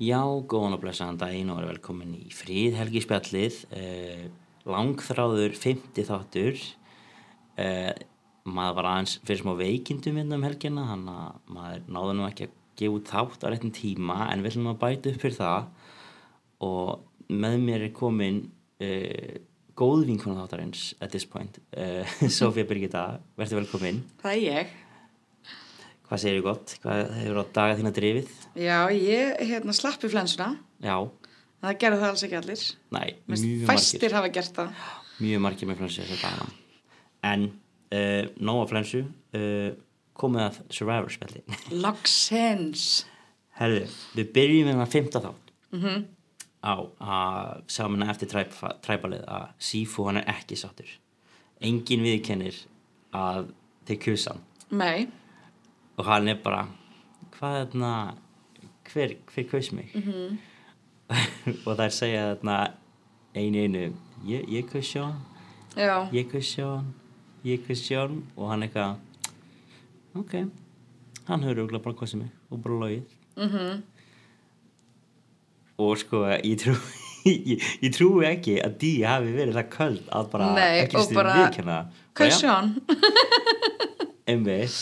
Já, 0.00 0.22
góðan 0.48 0.78
og 0.78 0.80
blessaðan 0.80 1.18
daginn 1.20 1.50
og 1.52 1.58
verið 1.58 1.74
velkomin 1.74 2.14
í 2.16 2.30
fríð 2.32 2.78
helgi 2.78 3.02
spjallið 3.04 3.58
eh, 3.76 4.22
langþráður 4.64 5.52
50 5.60 6.06
þáttur. 6.08 6.62
Eh, 7.60 7.92
maður 8.48 8.78
var 8.78 8.88
aðeins 8.94 9.18
fyrir 9.20 9.42
smá 9.42 9.52
veikindum 9.58 10.16
hérna 10.22 10.38
um 10.38 10.46
helgina 10.48 10.86
þannig 10.88 11.18
að 11.20 11.52
maður 11.52 11.84
náði 11.98 12.16
nú 12.16 12.26
ekki 12.30 12.48
að 12.48 12.56
gefa 12.80 12.96
út 12.96 13.12
þátt 13.12 13.44
á 13.44 13.48
réttin 13.52 13.76
tíma 13.76 14.18
en 14.30 14.40
við 14.40 14.54
ætlum 14.54 14.72
að 14.72 14.80
bæta 14.86 15.12
upp 15.12 15.20
fyrir 15.26 15.36
það. 15.36 15.68
Og 16.70 17.30
með 17.44 17.60
mér 17.68 17.86
er 17.90 17.94
komin 18.00 18.42
eh, 18.80 19.36
góð 19.76 20.06
vinkona 20.08 20.46
þáttarins 20.46 20.94
at 21.04 21.12
this 21.12 21.28
point 21.28 21.60
eh, 21.76 22.08
Sofía 22.40 22.64
Birgitta, 22.64 23.18
verður 23.36 23.66
velkomin. 23.66 24.00
Það 24.24 24.38
er 24.38 24.46
ég. 24.48 24.78
Hvað 26.10 26.22
segir 26.24 26.38
þið 26.40 26.46
gott? 26.48 26.72
Hvað 26.82 27.00
hefur 27.20 27.38
á 27.38 27.44
daga 27.54 27.76
þína 27.78 27.92
drifið? 27.94 28.30
Já, 28.58 28.78
ég 28.90 29.42
hérna 29.46 29.74
slappi 29.76 30.10
flensuna. 30.10 30.52
Já, 30.82 30.96
Það 31.60 31.74
gerðu 31.82 31.98
það 32.00 32.08
alls 32.10 32.22
ekki 32.24 32.36
allir. 32.38 32.60
næ, 32.96 33.00
mjög 33.28 33.66
Fæstir 33.68 34.00
margir 34.00 34.14
hafa 34.16 34.28
gert 34.32 34.54
það. 34.56 34.70
mjög 35.20 35.40
margir 35.44 35.68
með 35.68 35.76
flensu 35.82 36.00
þessu 36.06 36.16
dagana 36.22 36.46
en 37.30 37.42
uh, 37.92 38.30
nóga 38.40 38.62
flensu 38.70 39.02
uh, 39.36 39.66
komið 40.16 40.46
að 40.46 40.56
Survivor 40.72 41.12
spjalli 41.12 41.42
Logsens. 41.84 42.86
herðu, 43.60 43.82
við 44.16 44.30
byrjum 44.38 44.70
með 44.70 44.80
það 44.84 44.94
fymta 44.96 45.22
þátt 45.26 45.52
Mm 45.76 46.00
á 46.60 46.76
að 46.76 47.60
sjá 47.72 47.86
minna 47.88 48.08
eftir 48.12 48.28
træp, 48.28 48.50
træpalið 48.84 49.22
að 49.32 49.46
Sifu 49.64 50.04
hann 50.08 50.18
er 50.20 50.26
ekki 50.28 50.56
sáttur 50.60 50.88
engin 51.64 52.02
viðkennir 52.04 52.56
að 53.16 53.46
þeir 53.88 54.00
kusa 54.04 54.34
hann 54.34 54.42
Nei. 54.80 55.06
Og 56.00 56.06
hann 56.08 56.28
er 56.32 56.38
bara 56.44 56.62
hvað 57.36 57.56
er 57.60 57.66
þarna 57.72 57.92
hver, 58.90 59.12
hver 59.34 59.46
kaus 59.50 59.68
mig? 59.76 59.90
Mhm. 59.94 60.38
og 61.66 61.76
þær 61.78 61.92
segja 61.94 62.24
þarna 62.32 62.56
einu 63.36 63.64
einu 63.66 63.84
ég, 64.26 64.48
ég 64.50 64.66
kaus 64.72 64.88
Sjón 64.90 65.14
ég 66.16 66.26
kaus 66.32 66.48
Sjón 66.54 66.88
ég 67.46 67.62
kaus 67.66 67.84
Sjón 67.86 68.20
og 68.36 68.50
hann 68.50 68.64
eitthvað 68.66 68.96
ok. 70.18 70.34
Hann 71.28 71.44
hefur 71.46 71.60
auðvitað 71.62 71.84
bara 71.84 71.98
kosið 72.00 72.24
mig 72.24 72.30
og 72.50 72.62
bara 72.64 72.80
logið. 72.82 73.16
Mm 73.38 73.82
og 75.80 75.94
sko 75.96 76.18
ég 76.28 76.58
trú 76.60 76.74
ég, 77.24 77.62
ég 77.86 77.92
trúi 77.96 78.26
ekki 78.28 78.58
að 78.60 78.74
Dí 78.82 78.90
hafi 79.06 79.30
verið 79.32 79.56
það 79.56 79.68
köld 79.72 80.10
að 80.12 80.26
bara 80.34 80.48
Nei, 80.58 80.82
ekki 80.82 80.98
og 81.00 81.06
stundum 81.06 81.20
bara- 81.22 81.36
viðkenna 81.38 81.78
Kausjón. 82.20 82.74
einmitt 84.30 84.76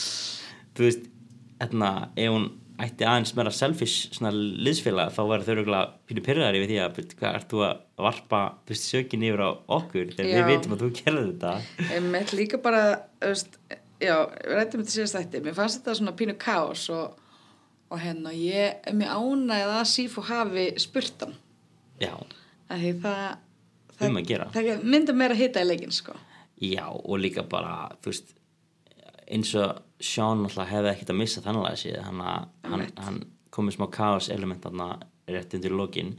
þú 0.79 0.87
veist, 0.89 1.05
hérna 1.61 1.93
ef 2.17 2.33
hún 2.35 2.49
ætti 2.79 3.03
aðeins 3.11 3.33
meira 3.35 3.51
selfish 3.51 4.13
svona 4.15 4.31
liðsfélag 4.31 5.09
þá 5.17 5.21
verður 5.27 5.49
þau 5.49 5.55
auðvitað 5.59 5.95
pínu 6.07 6.23
pyrraðari 6.29 6.61
við 6.63 6.69
því 6.71 6.77
að 6.85 6.99
hvað 7.19 7.39
ert 7.41 7.49
þú 7.51 7.63
að 7.67 7.81
varpa 8.07 8.43
þú 8.69 8.75
veist, 8.75 8.85
sökin 8.93 9.25
yfir 9.27 9.43
á 9.43 9.51
okkur 9.79 10.13
þegar 10.15 10.37
við 10.37 10.51
vitum 10.53 10.77
að 10.77 10.85
þú 10.85 10.91
gerði 11.01 11.25
þetta 11.33 11.55
Einmitt 11.97 12.35
líka 12.39 12.61
bara, 12.63 12.83
þú 13.19 13.33
veist, 13.33 13.59
já, 13.99 14.15
við 14.31 14.55
rættum 14.61 14.85
þetta 14.85 14.95
síðast 14.95 15.19
þætti. 15.19 15.41
Mér 15.49 15.57
fannst 15.59 15.81
þetta 15.81 15.97
svona 15.99 16.15
pínu 16.21 16.37
kaos 16.39 16.85
og, 16.95 17.19
og 17.91 17.99
hérna, 18.05 18.31
ég 18.39 18.79
er 18.87 18.95
mér 18.95 19.11
ánægð 19.19 19.75
að 19.81 19.85
Sífu 19.97 20.23
hafi 20.31 20.69
spurt 20.79 21.27
hann. 21.27 21.35
já, 21.99 22.15
Því 22.71 22.95
það, 23.03 23.21
það, 23.99 24.07
Um 24.13 24.21
að 24.23 24.27
gera. 24.31 24.47
það 24.55 24.83
myndi 24.95 25.19
meira 25.19 25.35
hita 25.35 25.63
í 25.65 25.67
leikinn, 25.67 25.91
sko. 25.99 26.15
já 26.63 26.85
og 26.87 27.19
líka 27.19 27.43
bara 27.51 27.89
þú 28.05 28.13
veist 28.13 28.35
eins 29.31 29.55
og 29.61 29.83
Sean 30.01 30.45
alltaf 30.47 30.69
hefði 30.71 30.93
ekkert 30.93 31.11
að 31.15 31.19
missa 31.21 31.41
þannig 31.45 31.67
að 31.69 31.79
séð 31.83 32.03
hann, 32.07 32.21
hann, 32.65 32.87
hann 32.97 33.19
komið 33.55 33.77
smá 33.79 33.87
kaos 33.93 34.29
element 34.31 34.63
þarna 34.65 34.89
rétt 35.29 35.55
undir 35.59 35.75
lokin 35.77 36.15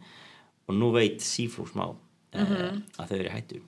og 0.69 0.75
nú 0.77 0.91
veit 0.93 1.21
Sifu 1.25 1.65
smá 1.69 1.87
mm 1.89 1.97
Mhm. 2.29 2.83
að 3.01 3.07
þau 3.09 3.17
eru 3.19 3.29
hættu 3.33 3.59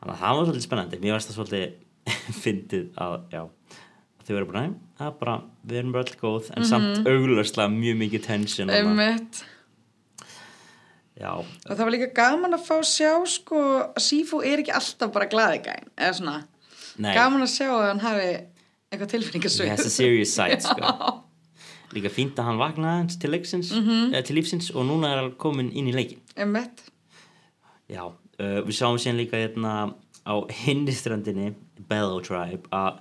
þannig 0.00 0.12
að 0.14 0.20
það 0.22 0.36
var 0.36 0.46
svolítið 0.46 0.64
spennandi 0.64 1.00
mér 1.02 1.12
varst 1.18 1.28
það 1.28 1.36
svolítið 1.36 1.72
fyndið 2.42 2.86
að 2.96 3.16
já 3.34 3.40
að 3.44 4.24
þau 4.30 4.36
eru 4.38 4.46
bara, 4.52 4.62
næ, 4.66 4.74
það 4.98 5.06
er 5.10 5.16
bara 5.20 5.34
við 5.66 5.78
erum 5.82 5.92
bara 5.92 6.04
öll 6.06 6.16
góð 6.22 6.48
en 6.56 6.64
samt 6.70 7.06
auglöslega 7.08 7.68
mjög 7.74 7.96
mikið 8.04 8.22
tension. 8.24 8.68
Mhm. 8.72 8.76
Einmitt. 9.00 9.42
já, 11.20 11.32
Og 11.36 11.76
það 11.76 11.84
var 11.84 11.92
líka 11.94 12.08
gaman 12.16 12.54
að 12.56 12.64
fá 12.66 12.78
sjá 12.86 13.12
sko 13.28 13.60
að 13.60 14.00
Sífú 14.00 14.40
er 14.46 14.62
ekki 14.62 14.72
alltaf 14.72 15.12
bara 15.12 15.28
glaði 15.28 15.60
gæn 15.66 15.88
eða 15.98 16.14
svona, 16.16 16.36
nei, 16.98 17.12
gaman 17.16 17.44
að 17.44 17.52
sjá 17.52 17.68
að 17.68 17.86
hann 17.90 18.00
hafi 18.04 18.30
eitthvað 18.90 19.06
he 19.06 19.12
tilfinningasvið. 19.18 19.68
Has 19.70 19.86
a 19.86 19.90
serious 19.90 20.32
side 20.34 20.62
sko. 20.62 20.82
Líka 21.94 22.10
fínt 22.14 22.38
að 22.38 22.46
hann 22.46 22.58
vaknaði 22.60 23.16
til 23.18 23.30
leiksins 23.34 23.72
Mhm. 23.74 24.12
eh, 24.14 24.22
til 24.22 24.36
lífsins 24.38 24.68
og 24.74 24.84
núna 24.86 25.10
er 25.12 25.18
hann 25.22 25.32
komin 25.42 25.72
inn 25.74 25.88
í 25.90 25.94
leikin 25.94 26.20
Emmett, 26.36 26.84
Já, 27.90 28.04
uh, 28.06 28.60
við 28.62 28.76
sáum 28.78 28.94
síðan 29.02 29.18
líka 29.18 29.34
hérna 29.40 29.94
á 30.22 30.34
hinniströndinni 30.46 31.54
Bellow 31.88 32.20
Tribe 32.22 32.68
að 32.70 33.00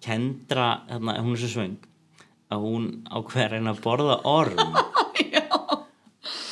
Kendra, 0.00 0.86
hérna, 0.88 1.16
hún 1.18 1.34
er 1.34 1.40
svo 1.42 1.50
svöng 1.56 1.74
að 2.50 2.62
hún 2.62 2.86
ákveður 3.10 3.48
að 3.48 3.52
reyna 3.56 3.74
að 3.74 3.82
borða 3.84 4.20
orm. 4.24 4.56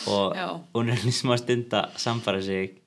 Og 0.09 0.35
Já. 0.37 0.49
hún 0.75 0.91
er 0.93 1.01
lísum 1.05 1.33
að 1.35 1.43
stunda 1.45 1.81
samfara 2.01 2.41
sig 2.43 2.79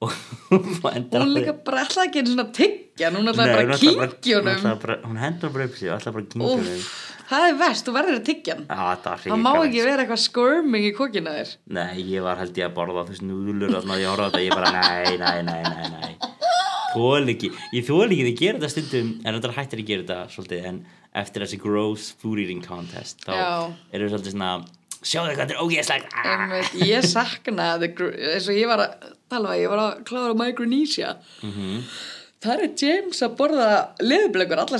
hún 0.50 1.34
líka 1.34 1.52
bara 1.60 1.84
ætlaði 1.84 2.08
ekki 2.08 2.20
einu 2.22 2.32
svona 2.32 2.46
tyggja 2.56 3.10
hún 3.12 3.26
Nei, 3.28 3.34
bara 3.36 3.76
kynkja 3.76 4.38
hún 5.04 5.18
hendur 5.20 5.52
bara 5.52 5.66
upp 5.68 5.74
og 5.92 5.98
ætlaði 5.98 6.14
bara 6.16 6.50
Úff, 6.54 6.94
það 7.28 7.46
er 7.46 7.58
verst, 7.60 7.84
þú 7.86 7.94
verður 7.94 8.16
að 8.16 8.24
var 8.30 8.62
það 9.20 9.42
má 9.44 9.50
ekki 9.58 9.84
vera 9.84 10.04
eitthvað 10.04 10.22
skörming 10.24 10.86
í 10.88 10.94
kokina 10.96 11.34
þér. 11.36 11.52
Nei, 11.76 12.00
ég 12.14 12.24
var 12.24 12.40
held 12.40 12.58
ég 12.58 12.70
að 12.70 12.74
borða 12.80 13.04
núðlur 13.28 13.76
þarna 13.76 13.98
að 13.98 14.02
ég 14.02 14.10
horfa 14.14 14.30
þetta 14.30 14.42
ég 14.46 14.56
bara 14.56 14.72
nei, 14.78 15.20
nei, 15.20 15.44
nei, 15.46 15.62
nei, 15.68 15.92
nei. 15.94 16.16
Þól 16.90 17.30
ekki, 17.30 17.52
ég 17.76 17.86
þól 17.86 18.08
ekki 18.08 18.24
þið 18.24 18.40
gera 18.40 18.58
þetta 18.58 18.72
stundum 18.74 19.12
en 19.20 19.36
þetta 19.36 19.54
hættir 19.60 19.84
að 19.84 19.92
gera 19.92 20.06
þetta 20.08 20.34
svolítið 20.34 20.68
en 20.72 20.82
eftir 21.20 21.44
þessi 21.44 21.60
gross 21.62 22.10
food 22.18 22.42
eating 22.42 22.64
contest 22.66 23.22
þá 23.28 23.36
eru 23.36 24.08
við 24.08 24.14
svolítið 24.16 24.34
svona 24.34 24.50
sjáðu 25.00 25.36
hvað 25.36 25.44
þetta 25.44 25.54
er 25.54 25.62
ógeðslegt. 25.62 26.18
Ah! 26.18 26.58
Ég 26.82 27.06
sakna 27.06 27.72
eins 27.78 28.50
og 28.50 28.58
ég 28.58 28.70
var 28.70 28.82
að 28.88 29.10
tala 29.30 29.48
um 29.48 29.52
að 29.54 29.60
ég 29.62 29.72
var 29.72 29.82
að 29.86 30.00
klára 30.10 30.36
Micronesia 30.40 31.12
Mhm. 31.42 31.82
það 32.40 32.62
er 32.64 32.70
James 32.82 33.20
að 33.26 33.34
borða 33.36 33.68
leðublegur 34.00 34.62
alla 34.62 34.78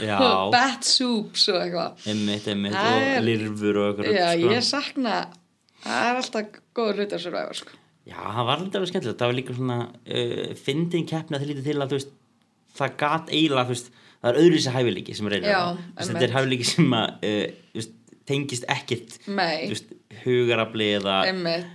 Já. 0.00 0.16
og 0.24 0.52
bat 0.54 0.84
soups 0.88 1.48
og 1.52 1.60
eitthvað 1.60 2.06
Einmitt, 2.12 2.48
einmitt 2.48 2.72
Það 2.76 2.94
og 2.96 3.10
er- 3.10 3.26
lirfur 3.28 3.76
og 3.82 3.90
eitthvað 4.00 4.16
Já, 4.16 4.30
sko. 4.32 4.54
ég 4.54 4.64
sakna 4.70 5.18
það 5.84 6.08
er 6.10 6.20
alltaf 6.22 6.58
góður 6.76 6.98
hluti 7.00 7.16
að 7.16 7.24
survive 7.26 7.54
sko. 7.60 7.76
Já, 8.10 8.16
það 8.16 8.46
var 8.48 8.56
alltaf 8.64 8.88
skemmtilegt 8.90 9.20
það 9.20 9.30
var 9.30 9.38
líka 9.38 9.54
svona 9.58 9.78
uh, 9.86 10.54
fyndin 10.64 11.06
keppni 11.08 11.36
að 11.36 11.42
það 11.44 11.50
lítið 11.52 11.68
til 11.70 11.78
að 11.84 11.94
veist 11.98 12.12
það 12.80 12.96
gat 13.04 13.30
eiginlega 13.34 13.68
það 14.20 14.28
er 14.30 14.38
öðru 14.40 14.58
sér 14.64 14.74
hæfileiki 14.78 15.14
sem 15.18 15.28
reynir 15.32 15.48
þetta 16.00 16.24
er 16.26 16.34
hæfileiki 16.36 16.66
sem 16.70 16.92
að 16.96 17.28
uh, 17.28 17.46
veist, 17.76 17.94
tengist 18.30 18.64
ekkert 18.72 19.18
veist, 19.28 19.92
hugarafli 20.24 20.86
eða 20.98 21.16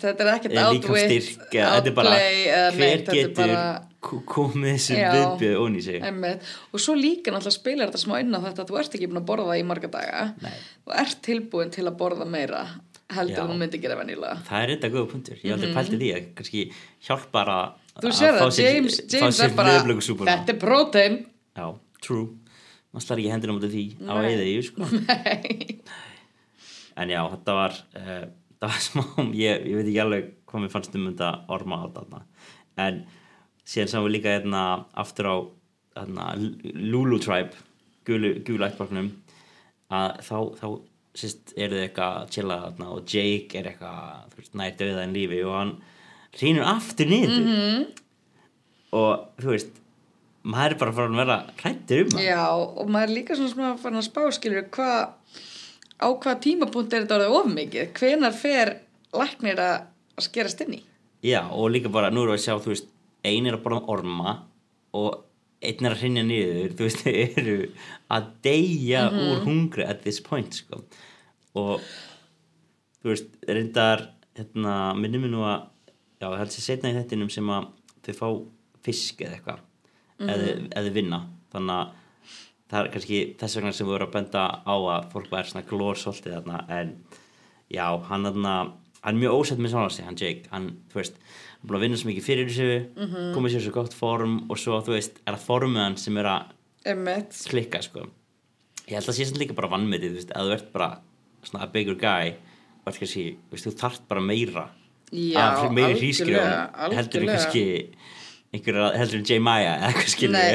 þetta 0.01 0.25
er 0.25 0.73
líkamstyrk 0.75 1.45
þetta 1.53 1.91
er 1.91 1.95
bara 1.95 2.15
hver 2.15 3.03
þetta 3.05 3.13
er 3.15 3.19
getur 3.21 3.53
komið 4.29 4.75
þessu 4.75 4.97
Já. 4.99 5.05
viðbjöð 5.15 5.61
onni 5.63 5.79
í 5.81 5.85
sig 5.85 6.03
einmitt. 6.03 6.49
og 6.71 6.83
svo 6.83 6.93
líka 6.99 7.31
náttúrulega 7.33 7.55
spilar 7.55 7.89
þetta 7.89 8.01
smá 8.03 8.17
inn 8.21 8.35
á 8.35 8.39
þetta 8.43 8.65
að 8.65 8.71
þú 8.71 8.79
ert 8.81 8.97
ekki 8.99 9.09
búin 9.09 9.21
að 9.21 9.29
borða 9.31 9.55
í 9.57 9.63
marga 9.65 9.89
daga 9.95 10.25
Nei. 10.43 10.53
og 10.85 10.93
ert 11.01 11.21
tilbúin 11.25 11.73
til 11.73 11.87
að 11.87 11.97
borða 12.01 12.27
meira 12.29 12.61
heldur 13.15 13.45
en 13.45 13.51
þú 13.53 13.57
myndi 13.63 13.81
gera 13.81 13.97
venjulega 14.01 14.37
það 14.45 14.61
er 14.61 14.71
reynda 14.73 14.91
góða 14.93 15.11
punktur, 15.13 15.41
ég 15.41 15.49
hef 15.49 15.57
aldrei 15.57 15.75
pælt 15.77 15.95
í 15.95 15.99
því 16.01 16.11
að 16.15 16.29
kannski 16.37 16.63
hjálpar 17.07 17.53
að 17.55 17.67
þú 18.03 18.13
fá 18.13 18.47
sér- 18.59 19.59
laufblökusúpuna. 19.71 20.35
þetta 20.35 20.53
er 20.53 20.59
prótein 20.61 21.21
true 22.03 22.27
maður 22.95 23.05
slar 23.07 23.19
ekki 23.21 23.31
hendina 23.33 23.55
mútið 23.55 23.73
því 23.75 23.85
á 24.07 24.13
eða 24.23 24.45
sko. 24.63 24.89
Nei. 25.09 25.79
En 26.97 27.09
já, 27.13 27.21
þetta 27.33 27.53
var 27.59 27.75
uh, 27.99 28.25
það 28.59 28.69
var 28.71 28.81
smá, 28.87 29.03
ég, 29.35 29.65
ég 29.67 29.75
veit 29.79 29.87
ekki 29.91 30.01
alveg 30.05 30.31
hvað 30.47 30.61
mér 30.65 30.73
fannst 30.75 30.95
um 30.95 31.07
þetta 31.11 31.29
orma 31.55 31.81
á 31.81 31.85
þetta 31.87 32.21
en 32.87 33.03
síðan 33.65 33.91
sáum 33.91 34.05
við 34.07 34.15
líka 34.17 34.33
hérna 34.37 34.63
aftur 35.03 35.29
á 35.31 35.35
hérna, 35.97 36.25
Lulu 36.75 37.19
Tribe 37.23 37.51
gulu 38.05 38.63
ættbálknum 38.67 39.09
að 39.95 40.19
þá, 40.27 40.37
þá 40.59 40.67
sérst, 41.15 41.53
eru 41.55 41.77
þið 41.77 41.83
eitthvað 41.87 42.15
að 42.21 42.31
chilla 42.35 42.57
þarna 42.65 42.87
og 42.95 43.05
Jake 43.13 43.59
er 43.59 43.69
eitthvað 43.71 44.31
þú 44.33 44.41
veist, 44.41 44.55
nær 44.59 44.75
döða 44.81 45.03
en 45.07 45.13
lífi 45.15 45.39
og 45.47 45.55
hann 45.55 45.73
rínur 46.41 46.67
aftur 46.67 47.07
niður 47.07 47.35
Mhm. 47.39 47.55
-hmm. 47.55 47.85
og 48.91 49.27
þú 49.41 49.51
veist 49.53 49.81
maður 50.45 50.71
er 50.75 50.77
bara 50.81 50.91
farin 50.93 51.15
að 51.15 51.21
vera 51.23 51.37
hrættur 51.61 52.01
um 52.03 52.09
hann 52.17 52.25
Já, 52.25 52.43
og 52.53 52.89
maður 52.89 53.09
er 53.09 53.15
líka 53.15 53.35
svona 53.35 53.49
svona 53.53 53.77
farin 53.81 53.97
að 54.01 54.09
spá 54.09 54.21
skilur 54.35 54.67
hvað 54.69 55.13
á 56.01 56.07
hvað 56.11 56.41
tímapunkt 56.43 56.93
er 56.93 57.05
þetta 57.05 57.19
orðið 57.19 57.37
of 57.39 57.51
mikið? 57.55 57.91
Hvenar 57.99 58.35
fer 58.35 58.73
læknir 59.15 59.61
að 59.61 59.75
að 60.15 60.27
skerast 60.29 60.63
inn 60.65 60.77
í? 60.79 60.81
Já, 61.25 61.41
og 61.51 61.69
líka 61.73 61.91
bara, 61.91 62.11
nú 62.13 62.25
við 62.25 62.35
að 62.37 62.43
sjá, 62.45 62.55
þú 62.61 62.73
veist, 62.73 62.89
ein 63.25 63.47
er 63.49 63.57
að 63.57 63.63
borða 63.65 63.81
orma 63.91 64.35
og 64.95 65.23
einn 65.65 65.87
er 65.87 65.95
að 65.95 66.03
hrinja 66.03 66.25
niður, 66.27 66.75
þú 66.77 66.87
veist, 66.87 67.03
þau 67.05 67.13
eru 67.41 67.55
að 68.15 68.27
deyja 68.45 69.05
úr 69.11 69.45
hungri 69.47 69.87
at 69.87 70.03
this 70.05 70.21
point, 70.23 70.55
sko. 70.55 70.83
Og, 71.57 71.83
þú 73.01 73.11
veist, 73.13 73.31
reyndar 73.49 74.09
hérna, 74.37 74.93
minnum 74.99 75.25
við 75.25 75.35
nú 75.35 75.45
að 75.47 75.69
já, 76.19 76.27
það 76.27 76.39
held 76.43 76.55
sér 76.55 76.67
setna 76.69 76.91
í 76.91 76.97
þettinum 76.99 77.31
sem 77.33 77.53
að 77.55 77.69
þau 78.05 78.15
fá 78.19 78.27
fisk 78.85 79.23
eða 79.25 79.39
eitthvað 79.39 79.63
eða, 80.21 80.49
eða 80.79 80.95
vinna. 80.95 81.21
Þannig 81.55 81.79
að 81.79 82.01
það 82.71 82.79
er 82.81 82.91
kannski 82.95 83.19
þess 83.39 83.59
vegna 83.59 83.73
sem 83.75 83.87
við 83.87 83.93
vorum 83.93 84.09
að 84.09 84.15
benda 84.17 84.45
á 84.65 84.75
að 84.75 85.11
fólk 85.13 85.29
var 85.31 85.49
svona 85.49 85.67
glórsóltið 85.69 86.37
þarna 86.37 86.63
en 86.79 86.95
já, 87.69 87.85
hann 88.09 88.27
þarna 88.29 88.55
hann 89.05 89.15
er 89.15 89.21
mjög 89.21 89.37
ósett 89.37 89.61
með 89.61 89.75
svona 89.75 89.93
sig, 89.93 90.05
hann 90.07 90.17
Jake. 90.17 90.49
Hann, 90.49 90.69
þú 90.89 90.99
veist, 90.99 91.17
hann 91.59 91.69
búin 91.69 91.77
að 91.77 91.83
vinna 91.85 91.99
svo 92.01 92.09
mikið 92.09 92.25
fyrir 92.25 92.47
þessu 92.49 92.69
mm 92.81 93.09
-hmm. 93.11 93.33
komið 93.35 93.53
sér 93.53 93.65
svo 93.65 93.73
gott 93.75 93.93
form 93.93 94.37
og 94.49 94.57
svo, 94.57 94.79
þú 94.81 94.95
veist, 94.95 95.19
er 95.25 95.35
það 95.35 95.45
formið 95.45 95.83
hann 95.83 95.97
sem 95.97 96.17
er 96.17 96.25
að 96.25 96.41
klikka, 97.49 97.81
sko. 97.81 98.07
Ég 98.87 98.97
held 98.97 99.09
að 99.09 99.17
sé 99.17 99.25
samt 99.25 99.37
líka 99.37 99.53
bara 99.53 99.69
vannmetið, 99.69 100.09
þú 100.09 100.15
veist, 100.15 100.31
að 100.31 100.45
þú 100.45 100.53
ert 100.53 100.71
bara 100.73 100.89
svona 101.43 101.63
a 101.63 101.67
bigger 101.67 101.95
guy 101.95 102.33
og 102.85 102.93
þú 102.93 103.37
veist, 103.51 103.65
þú 103.65 103.75
þarft 103.77 104.07
bara 104.07 104.21
meira 104.21 104.69
Já, 105.13 105.69
meiri 105.69 105.99
hrísgrjón 105.99 106.93
heldur 106.93 107.25
kannski 107.29 107.93
einhver, 108.53 108.97
heldur 108.97 109.19
en 109.19 109.25
J. 109.25 109.39
Maya 109.39 109.75
eða 109.77 109.91
eitthvað 109.91 110.09
skilur 110.09 110.33
Nei, 110.33 110.49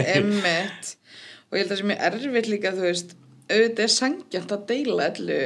og 1.50 1.58
ég 1.58 1.64
held 1.64 1.70
að 1.70 1.75
það 1.75 1.82
sem 1.82 1.94
er 1.94 2.05
erfitt 2.11 2.50
líka 2.50 2.75
þú 2.76 2.87
veist, 2.87 3.14
auðvitað 3.50 3.87
er 3.87 3.94
sangjant 3.94 4.52
að 4.55 4.67
deila 4.70 5.08
allu 5.11 5.41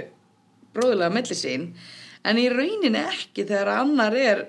bróðulega 0.74 1.14
melli 1.14 1.38
sín 1.38 1.70
en 2.24 2.40
í 2.40 2.48
rauninni 2.52 3.00
ekki 3.00 3.46
þegar 3.48 3.72
annar 3.78 4.16
er 4.18 4.42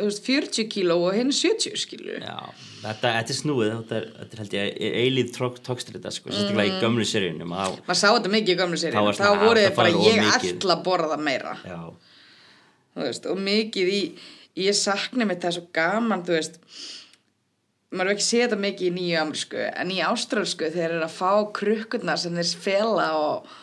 veist, 0.00 0.22
40 0.26 0.68
kíló 0.72 0.98
og 1.06 1.16
hinn 1.16 1.32
70 1.34 1.86
kíló 1.90 2.18
þetta, 2.20 3.12
þetta 3.18 3.34
er 3.34 3.38
snúið 3.40 3.72
þetta 3.74 3.98
er, 4.00 4.08
þetta 4.20 4.36
er 4.36 4.42
held 4.42 4.56
ég 4.58 4.98
eilíð 5.04 5.32
tókstrita 5.66 6.12
sko, 6.14 6.32
sérstaklega 6.32 6.74
í 6.74 6.82
gömlu 6.82 7.06
seríunum 7.08 7.54
að, 7.56 7.78
maður 7.86 8.02
sá 8.02 8.08
þetta 8.08 8.34
mikið 8.34 8.54
í 8.54 8.58
gömlu 8.62 8.80
sér 8.82 8.96
Þá 8.96 9.22
þá 9.22 9.30
voru 9.44 9.62
þið 9.62 9.78
bara 9.78 9.94
ég 10.06 10.32
ætla 10.36 10.76
að 10.76 10.84
borða 10.86 11.20
meira. 11.20 11.54
Veist, 12.96 13.26
og 13.28 13.40
mikið 13.44 13.90
í 13.92 14.00
ég 14.56 14.76
sakna 14.76 15.26
mitt 15.28 15.42
það 15.44 15.58
svo 15.58 15.66
gaman 15.76 16.22
þú 16.24 16.36
veist 16.38 16.60
maður 17.94 18.10
er 18.10 18.16
ekki 18.16 18.26
séð 18.26 18.42
þetta 18.46 18.58
mikið 18.62 18.88
í 18.88 18.94
nýju 18.96 19.20
amerísku 19.20 19.62
en 19.68 19.92
í 19.94 20.00
ástralsku 20.04 20.72
þeir 20.74 20.88
eru 20.88 21.06
að 21.06 21.14
fá 21.14 21.30
krukkurnar 21.54 22.20
sem 22.20 22.34
þeir 22.34 22.50
fela 22.64 23.06
og 23.20 23.54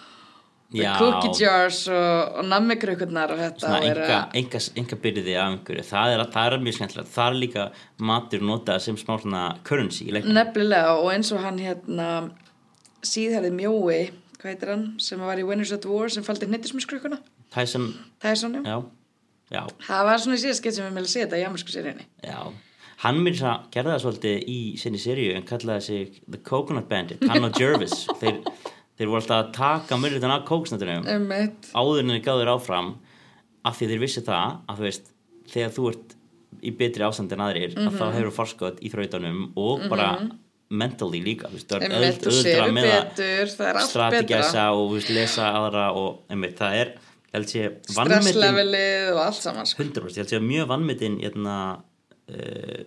já. 0.72 0.94
cookie 0.98 1.34
jars 1.44 1.82
og, 1.92 2.40
og 2.40 2.48
nammi 2.48 2.78
krukkurnar 2.80 3.36
og 3.36 3.42
þetta 3.42 3.66
svona 3.66 4.24
enga, 4.40 4.64
enga, 4.80 5.00
byrði 5.04 5.36
af 5.36 5.52
einhverju. 5.52 5.86
Það 5.92 6.16
er, 6.16 6.26
það 6.38 6.50
er 6.56 6.66
mjög 6.68 6.80
skemmtilegt, 6.80 7.14
það 7.18 7.30
er 7.30 7.40
líka 7.42 7.68
matur 8.12 8.48
notað 8.48 8.82
sem 8.88 9.00
smá 9.00 9.14
svona 9.18 9.46
currency 9.68 10.10
nefnilega 10.14 10.98
og 11.02 11.12
eins 11.14 11.32
og 11.36 11.44
hann 11.44 11.62
hérna 11.62 12.10
síðherðið 13.04 13.58
mjói 13.60 14.02
hvað 14.40 14.52
heitir 14.52 14.74
hann, 14.74 14.90
sem 15.04 15.22
var 15.24 15.40
í 15.40 15.48
Winners 15.48 15.72
at 15.76 15.88
War 15.88 16.12
sem 16.12 16.24
faldi 16.24 16.48
hnittismiskrukkuna 16.50 17.20
Tyson, 17.54 17.92
er 18.24 18.38
svona, 18.40 18.64
já, 18.66 18.78
já, 19.54 19.64
það 19.86 20.08
var 20.08 20.22
svona 20.24 20.40
í 20.40 20.42
síðast 20.42 20.64
skeitt 20.64 20.80
sem 20.80 20.88
við 20.88 20.96
meðlega 20.96 21.12
sé 21.12 21.26
þetta 21.26 21.38
í 21.38 21.44
amerísku 21.46 21.76
seríunni. 21.76 22.08
Já 22.26 22.40
hann 23.04 23.20
mér 23.24 23.40
að 23.50 23.66
gerða 23.74 23.96
það 23.98 24.04
svolítið 24.06 24.46
í 24.54 24.60
sinni 24.80 25.00
seríu 25.02 25.34
en 25.38 25.44
kallaði 25.50 25.86
sig 25.88 26.22
The 26.32 26.40
Coconut 26.48 26.88
Bandit 26.90 27.24
hann 27.30 27.44
og 27.50 27.60
Jervis. 27.60 28.06
Þeir, 28.22 28.42
þeir 28.98 29.10
voru 29.12 29.20
alltaf 29.22 29.40
að 29.42 29.54
taka 29.58 29.98
myrritan 30.00 30.32
af 30.36 30.46
kóksnötunum 30.48 31.08
áður 31.74 32.04
en 32.04 32.14
þeir 32.14 32.24
gáður 32.28 32.52
áfram 32.58 32.94
af 33.66 33.78
því 33.80 33.88
þeir 33.94 34.04
vissi 34.04 34.22
það 34.26 34.60
að 34.70 34.78
þú 34.80 34.88
veist 34.90 35.10
þegar 35.54 35.74
þú 35.78 35.88
ert 35.94 36.16
í 36.64 36.72
betri 36.80 37.04
ástand 37.04 37.32
en 37.34 37.42
aðrir 37.44 37.74
að 37.74 37.82
Mhm. 37.90 37.98
þá 38.00 38.06
hefur 38.14 38.32
forskot 38.38 38.80
í 38.86 38.92
þrautunum 38.94 39.40
og 39.58 39.88
bara 39.90 40.10
mentally 40.70 41.20
líka 41.26 41.50
þú 41.50 41.58
veist, 41.58 41.70
það 41.74 41.84
er 41.98 42.20
þú 42.22 42.32
sefur 42.38 42.72
með 42.74 42.88
að 42.94 43.82
strategæsa 43.88 44.68
og 44.74 44.84
þú 44.92 44.94
veist, 45.00 45.10
lesa 45.18 45.50
aðra 45.58 45.88
og 45.98 46.22
einmitt, 46.30 46.56
það 46.58 46.78
er 46.82 46.94
ég 46.94 47.34
held 47.34 47.50
sé 47.50 47.64
stresslevelið 47.90 49.12
og 49.16 49.20
allt 49.26 49.42
saman 49.42 49.66
sko. 49.70 49.84
100% 49.84 50.14
ég 50.14 50.22
held 50.24 50.32
sé 50.34 50.40
mjög 50.44 50.68
vannmetin 50.70 51.18
hérna, 51.22 51.56
uh, 52.30 52.84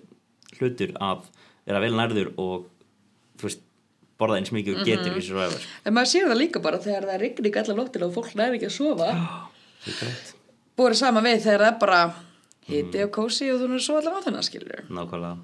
hlutur 0.58 0.94
af 1.00 1.26
vera 1.66 1.80
vel 1.82 1.96
nærður 1.98 2.32
og 2.38 2.66
veist, 3.42 3.60
borða 4.16 4.38
eins 4.40 4.52
mikið 4.54 4.78
og 4.78 4.80
Mhm. 4.80 4.86
getur 4.88 5.16
í 5.18 5.24
Survivor 5.26 5.66
en 5.84 5.94
maður 5.94 6.10
sér 6.12 6.28
það 6.30 6.40
líka 6.40 6.62
bara 6.62 6.78
þegar 6.78 7.04
það 7.08 7.14
er 7.14 7.20
rigning 7.20 7.56
allar 7.56 7.76
nóttina 7.76 8.06
og 8.06 8.14
fólk 8.14 8.34
næri 8.34 8.56
ekki 8.56 8.70
að 8.70 8.76
sofa 8.78 9.10
Ríkalegt. 9.86 10.32
búið 10.78 10.94
sama 10.96 11.20
við 11.20 11.42
þegar 11.44 11.60
það 11.60 11.72
er 11.72 11.78
bara 11.80 12.00
hiti 12.66 13.02
og 13.04 13.10
kósi 13.12 13.50
og 13.52 13.60
þú 13.60 13.64
erum 13.68 13.80
svo 13.80 13.98
allar 14.00 14.16
nóttina 14.16 14.42
skilur 14.42 14.86
nákvæmlega 14.88 15.36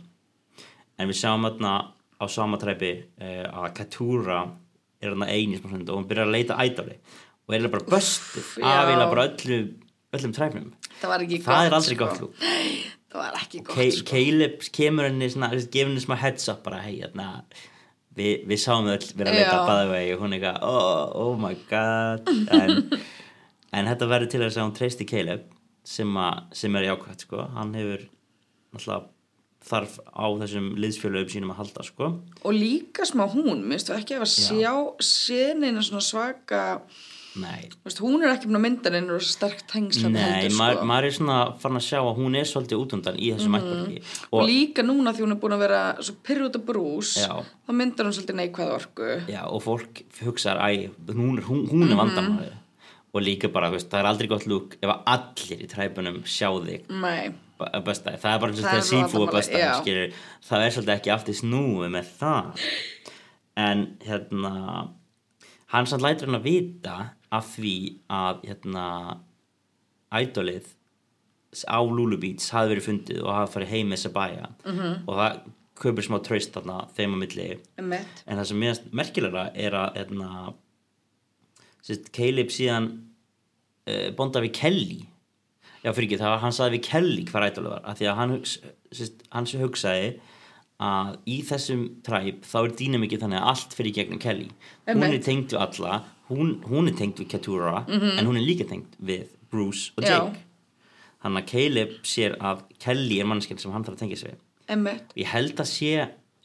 en 0.99 1.09
við 1.09 1.21
sjáum 1.21 1.45
þarna 1.49 1.75
á 2.23 2.25
sama 2.31 2.57
træpi 2.57 2.93
uh, 3.21 3.67
að 3.67 3.75
Katúra 3.75 4.41
er 5.03 5.11
þarna 5.13 5.29
eini 5.29 5.59
smá 5.59 5.75
og 5.75 5.97
hún 5.99 6.09
byrjar 6.09 6.29
að 6.31 6.35
leita 6.37 6.57
ædoli 6.63 6.97
og 7.49 7.55
er 7.55 7.69
bara 7.69 7.85
böstuð 7.85 8.63
já. 8.63 8.65
af 8.65 9.13
öllu, 9.13 9.75
öllum 10.15 10.33
træpnum 10.33 10.73
það 11.03 11.29
það 11.43 11.67
er 11.67 11.75
aldrei 11.75 11.97
sko. 11.97 12.05
gott 12.07 12.21
lúk 12.21 12.35
það 13.13 13.23
var 13.23 13.39
ekki 13.43 13.61
gott 13.67 13.77
Ke 13.77 13.87
sko. 13.93 14.07
Caleb 14.11 14.67
kemur 14.79 15.09
henni 15.09 15.29
svona, 15.33 15.53
gefur 15.53 15.91
henni 15.91 16.03
smá 16.05 16.17
heads 16.21 16.49
up 16.53 16.63
bara, 16.67 16.83
hei, 16.85 16.99
hérna 17.03 17.29
við, 18.17 18.45
við 18.49 18.61
sáum 18.63 18.89
þau 18.89 18.95
öll 18.97 19.09
vera 19.19 19.33
að 19.33 19.39
leita 19.39 19.49
Já. 19.49 19.57
að 19.59 19.71
baða 19.71 19.89
vegi 19.93 20.13
og 20.15 20.23
hún 20.25 20.37
er 20.37 20.39
eitthvað, 20.41 20.69
oh, 20.69 21.17
oh 21.23 21.41
my 21.41 21.55
god. 21.71 22.33
En, 22.59 23.03
en 23.79 23.91
þetta 23.93 24.11
verður 24.11 24.33
til 24.35 24.45
að 24.45 24.61
hún 24.63 24.77
treysti 24.77 25.09
Caleb 25.09 25.49
sem, 25.89 26.13
a, 26.17 26.29
sem 26.57 26.79
er 26.79 26.91
jákvæmt, 26.91 27.27
sko. 27.27 27.49
Hann 27.57 27.75
hefur 27.79 28.07
náttúrulega 28.73 29.09
þarf 29.63 29.99
á 30.11 30.27
þessum 30.43 30.73
liðsfjöluðum 30.83 31.31
sínum 31.31 31.55
að 31.55 31.61
halda, 31.63 31.85
sko. 31.87 32.13
Og 32.43 32.55
líka 32.57 33.07
smá 33.07 33.29
hún, 33.31 33.63
minnst 33.69 33.91
þú 33.91 33.99
ekki 34.01 34.19
að 34.19 34.31
sjá 34.33 34.73
senina 35.07 35.85
svona 35.87 36.03
svaka 36.03 36.63
Vist, 37.33 38.01
hún 38.05 38.21
er 38.21 38.35
ekki 38.35 38.49
búin 38.51 38.59
að 38.59 38.65
mynda 38.67 38.91
neina 38.93 39.15
og 39.17 39.23
sterkt 39.25 39.65
tengsla 39.71 40.11
með 40.13 40.19
nei 40.19 40.33
heldur, 40.43 40.57
maður 40.59 40.77
sko. 40.77 40.89
maður 40.91 41.07
er 41.09 41.15
svona 41.17 41.37
farin 41.63 41.79
að 41.79 41.87
sjá 41.87 41.99
að 42.01 42.19
hún 42.19 42.35
er 42.37 42.49
svolítið 42.51 42.83
útundan 42.83 43.17
í 43.17 43.31
þessum 43.33 43.57
mm 43.57 44.33
og 44.33 44.43
líka 44.49 44.85
núna 44.85 45.15
því 45.17 45.25
hún 45.25 45.35
er 45.35 45.41
búin 45.41 45.55
að 45.57 45.63
vera 45.65 45.81
svo 46.05 46.17
pyrr 46.29 46.43
út 46.49 46.59
af 46.59 46.67
brús 46.69 47.13
Já. 47.23 47.31
þá 47.41 47.73
myndar 47.79 48.09
hún 48.09 48.17
svolítið 48.19 48.39
neikvæð 48.43 48.73
orku. 48.77 49.09
Já, 49.33 49.41
og 49.49 49.63
fólk 49.65 50.03
hugsaðar, 50.21 50.61
æ, 50.69 50.91
hún 51.13 51.39
er, 51.41 51.47
hún, 51.49 51.65
hún 51.71 51.87
er 51.89 51.97
vandamæður 52.03 52.59
og 53.13 53.21
líka 53.25 53.49
bara, 53.53 53.69
veist, 53.73 53.91
það 53.93 54.01
er 54.01 54.09
aldrei 54.09 54.29
gott 54.31 54.47
lúk 54.49 54.77
ef 54.81 54.93
allir 55.05 55.65
í 55.65 55.69
træpunum 55.69 56.23
sjá 56.25 56.49
þig. 56.65 56.87
Nei, 56.89 57.33
bestaði, 57.85 58.21
það 58.23 58.37
er 58.37 58.41
bara 58.45 58.53
eins 58.53 58.61
og 58.63 58.65
Það 58.65 58.73
þegar 58.73 58.87
sífú 58.89 59.19
vandamálið, 59.21 59.37
bestaði, 59.37 59.65
já. 59.65 59.73
skilur 59.81 60.15
það 60.49 60.65
er 60.65 60.77
svolítið 60.77 60.95
ekki 60.97 61.13
aftur 61.17 61.37
snúið 61.43 61.93
með 61.93 62.13
það. 62.23 62.69
En 63.63 63.85
hérna 64.07 64.55
hann 65.73 65.89
samt 65.89 66.05
lætur 66.05 66.29
hann 66.31 66.41
að 66.41 66.49
vita 66.49 66.97
af 67.33 67.49
því 67.57 67.75
að 68.13 68.43
hérna 68.51 68.87
ædolið 70.13 70.71
á 71.69 71.79
Lulu 71.85 72.17
Beats 72.21 72.51
hafi 72.55 72.73
verið 72.75 72.87
fundið 72.89 73.23
og 73.25 73.35
hafi 73.37 73.53
farið 73.57 73.73
heim 73.75 73.91
með 73.93 74.03
Sabaya 74.07 74.47
Mhm. 74.65 74.79
-hmm. 74.79 74.97
og 75.09 75.15
það 75.21 75.41
kaupir 75.83 76.05
smá 76.07 76.19
traust 76.23 76.53
þarna 76.55 76.77
þeim 76.97 77.15
á 77.15 77.19
milli. 77.19 77.59
Emmett 77.79 78.23
en 78.27 78.39
það 78.39 78.45
sem 78.47 78.59
mér 78.61 78.79
merkilega 78.93 79.51
er 79.55 79.73
að 79.73 79.95
hérna, 79.97 80.55
Caleb 82.13 82.49
síðan 82.51 82.87
uh, 83.89 84.11
bonda 84.17 84.41
við 84.41 84.53
Kelly. 84.53 85.07
Já 85.83 85.91
fyrir 85.93 86.07
ekki, 86.07 86.19
það 86.21 86.31
var 86.31 86.39
hann 86.45 86.53
saði 86.53 86.77
við 86.79 86.85
Kelly 86.87 87.25
hvar 87.25 87.43
ætlaði 87.51 87.69
var, 87.73 87.81
af 87.85 87.99
því 87.99 88.07
að 88.07 88.17
hann, 88.21 88.45
hann 89.33 89.47
sem 89.47 89.61
hugsaði 89.61 90.21
að 90.83 91.17
í 91.27 91.43
þessum 91.43 91.83
træp 92.07 92.43
þá 92.47 92.57
er 92.65 92.77
dýnamikið 92.79 93.21
þannig 93.25 93.41
að 93.41 93.49
allt 93.51 93.75
fyrir 93.75 93.93
gegnum 93.97 94.19
Kelly. 94.23 94.49
Hún 94.87 95.03
er 95.03 95.19
tengd 95.19 95.51
við 95.53 95.59
alla 95.59 96.05
hún, 96.37 96.55
hún 96.69 96.89
er 96.91 96.97
tengd 96.99 97.21
við 97.23 97.29
Keturah 97.35 97.85
en 97.89 98.27
hún 98.29 98.39
er 98.41 98.47
líka 98.47 98.67
tengd 98.69 98.97
við 98.99 99.29
Bruce 99.53 99.93
og. 99.97 100.05
Jake. 100.09 100.43
Þannig 101.23 101.45
að 101.45 101.51
Caleb 101.53 101.93
sér 102.09 102.33
að 102.43 102.65
Kelly 102.83 103.21
er 103.23 103.29
mannskinn 103.31 103.61
sem 103.63 103.71
hann 103.71 103.85
þarf 103.87 103.95
að 103.99 104.03
tengja 104.07 104.17
sig 104.23 104.33
við. 104.33 104.41
Ég 105.23 105.29
held 105.31 105.61
að 105.63 105.69
sé 105.71 105.93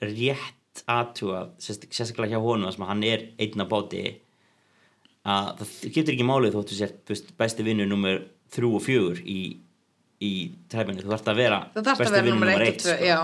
rétt 0.04 0.84
aðtúa, 0.86 1.40
sérstaklega 1.58 2.36
hjá 2.36 2.44
honum 2.44 2.70
sem 2.76 2.84
hann 2.86 3.04
er 3.08 3.24
einn 3.42 3.64
á 3.64 3.66
báti 3.66 4.04
að 5.28 5.64
það 5.64 5.94
getur 5.96 6.14
ekki 6.14 6.28
málið 6.28 6.54
þóttu 6.56 6.78
sér 6.78 6.94
besti 7.40 7.66
vinnu 7.66 7.88
nummer 7.90 8.22
þrjú 8.54 8.70
og 8.78 8.84
fjögur 8.86 9.24
í, 9.28 9.40
í 10.24 10.34
træfinu, 10.72 11.02
þú 11.04 11.12
þarfst 11.12 11.32
að 11.34 11.42
vera 11.42 11.62
þarf 11.74 11.90
að 11.96 12.04
besti 12.04 12.22
vinur 12.22 12.38
nummer 12.38 12.54
númer 12.54 12.68
1 12.68 12.78
og 12.78 12.84
2 12.86 12.94
sko. 12.94 13.08
já, 13.10 13.18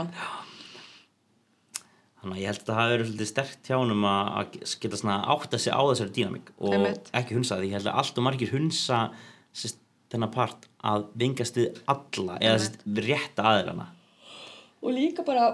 þannig 2.23 2.37
að 2.37 2.41
ég 2.41 2.47
held 2.53 2.61
að 2.63 2.77
það 2.79 2.91
verið 2.93 3.07
svolítið 3.09 3.29
sterkt 3.29 3.67
hjá 3.69 3.75
honum 3.77 4.05
að 4.07 4.31
að 4.39 4.57
geta 4.85 4.99
svona 5.01 5.17
átta 5.35 5.59
sig 5.59 5.73
á 5.75 5.81
þessari 5.83 6.13
dýnamík 6.15 6.51
og 6.63 6.73
Einmitt. 6.77 7.09
ekki 7.19 7.35
hunsa 7.37 7.57
því, 7.59 7.67
ég 7.69 7.75
held 7.77 7.89
að 7.91 7.99
allt 8.01 8.17
og 8.21 8.23
margir 8.29 8.53
hunsa 8.55 9.01
sérst, 9.53 9.77
þennan 10.13 10.31
part 10.33 10.67
að 10.87 11.05
vingast 11.19 11.59
við 11.59 11.81
alla 11.91 12.37
eða 12.39 12.61
sérst, 12.63 12.79
rétta 13.09 13.43
aðilana. 13.51 13.89
Og 14.83 14.95
líka 14.95 15.23
bara 15.27 15.49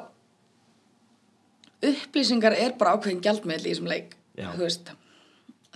upplýsingar 1.90 2.56
er 2.60 2.74
bara 2.80 2.96
ákveðin 2.98 3.22
gjaldmiðl 3.24 3.66
í 3.66 3.72
þessum 3.74 3.90
leik 3.90 4.16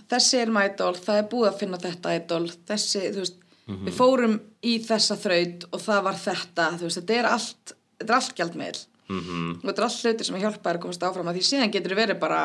þessi 0.04 0.38
er 0.42 0.50
maður 0.52 0.74
idol, 0.74 0.94
það 1.00 1.18
er 1.22 1.28
búið 1.32 1.48
að 1.48 1.58
finna 1.62 1.78
þetta 1.80 2.12
idol 2.18 2.44
þessi, 2.68 3.00
þú 3.14 3.22
veist 3.24 3.40
Mhm. 3.64 3.86
við 3.88 3.94
fórum 3.96 4.34
í 4.62 4.74
þessa 4.84 5.16
þraut 5.16 5.62
og 5.72 5.80
það 5.80 6.02
var 6.04 6.16
þetta, 6.20 6.64
þú 6.76 6.84
veist, 6.84 6.98
þetta 7.00 7.14
er 7.16 7.24
allt 7.30 7.72
þetta 7.98 8.10
er 8.10 8.16
allt 8.18 8.34
gjaldmiðl 8.36 8.80
mm 9.08 9.50
og 9.60 9.66
þetta 9.68 9.80
er 9.80 9.86
allt 9.88 10.04
hlutir 10.04 10.28
sem 10.28 10.40
hjálpa 10.40 10.68
þér 10.68 10.78
að 10.78 10.84
komast 10.84 11.06
áfram 11.06 11.28
að 11.30 11.38
því 11.38 11.44
síðan 11.48 11.74
getur 11.74 11.96
verið 11.98 12.20
bara 12.20 12.40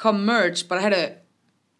come 0.00 0.24
merge, 0.24 0.64
bara 0.68 0.84
heyrðu 0.84 1.04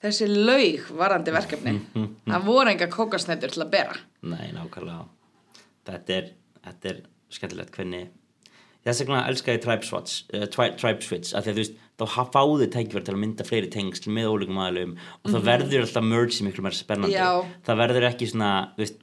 þessi 0.04 0.28
laug 0.28 0.90
varandi 0.98 1.32
verkefni 1.34 1.78
það 2.26 2.44
voru 2.48 2.74
enga 2.74 2.90
kókasnættur 2.92 3.54
til 3.54 3.64
að 3.64 3.72
bera. 3.72 3.96
Nei, 4.22 4.52
nákvæmlega. 4.52 5.06
Þetta 5.88 6.18
er, 6.18 6.28
þetta 6.66 6.92
er 6.92 7.00
skemmtilegt 7.32 7.74
hvernig 7.76 8.12
Þess 8.84 9.00
vegna 9.00 9.22
elska 9.30 9.54
ég 9.54 9.62
Tribe 9.64 9.86
Switch, 9.86 10.26
uh, 10.36 10.44
tri 10.52 10.66
tribe 10.76 11.00
switch 11.00 11.32
af 11.32 11.46
því 11.46 11.52
að 11.52 11.56
þú 11.56 11.62
veist, 11.62 11.78
þá 11.96 12.24
fáðu 12.34 12.66
tækifæri 12.68 13.06
til 13.06 13.14
að 13.14 13.20
mynda 13.22 13.46
fleiri 13.48 13.70
tengsl 13.72 14.10
með 14.12 14.26
ólíkum 14.28 14.58
aðlum 14.60 14.92
og 14.98 15.30
það 15.30 15.46
verður 15.46 15.84
alltaf 15.86 16.04
merge 16.04 16.44
miklu 16.44 16.64
meira 16.66 16.76
spennandi. 16.76 17.16
Já. 17.16 17.30
það 17.64 17.80
verður 17.80 18.06
ekki 18.10 18.28
svona, 18.28 18.50
þú 18.74 18.84
veist 18.84 18.98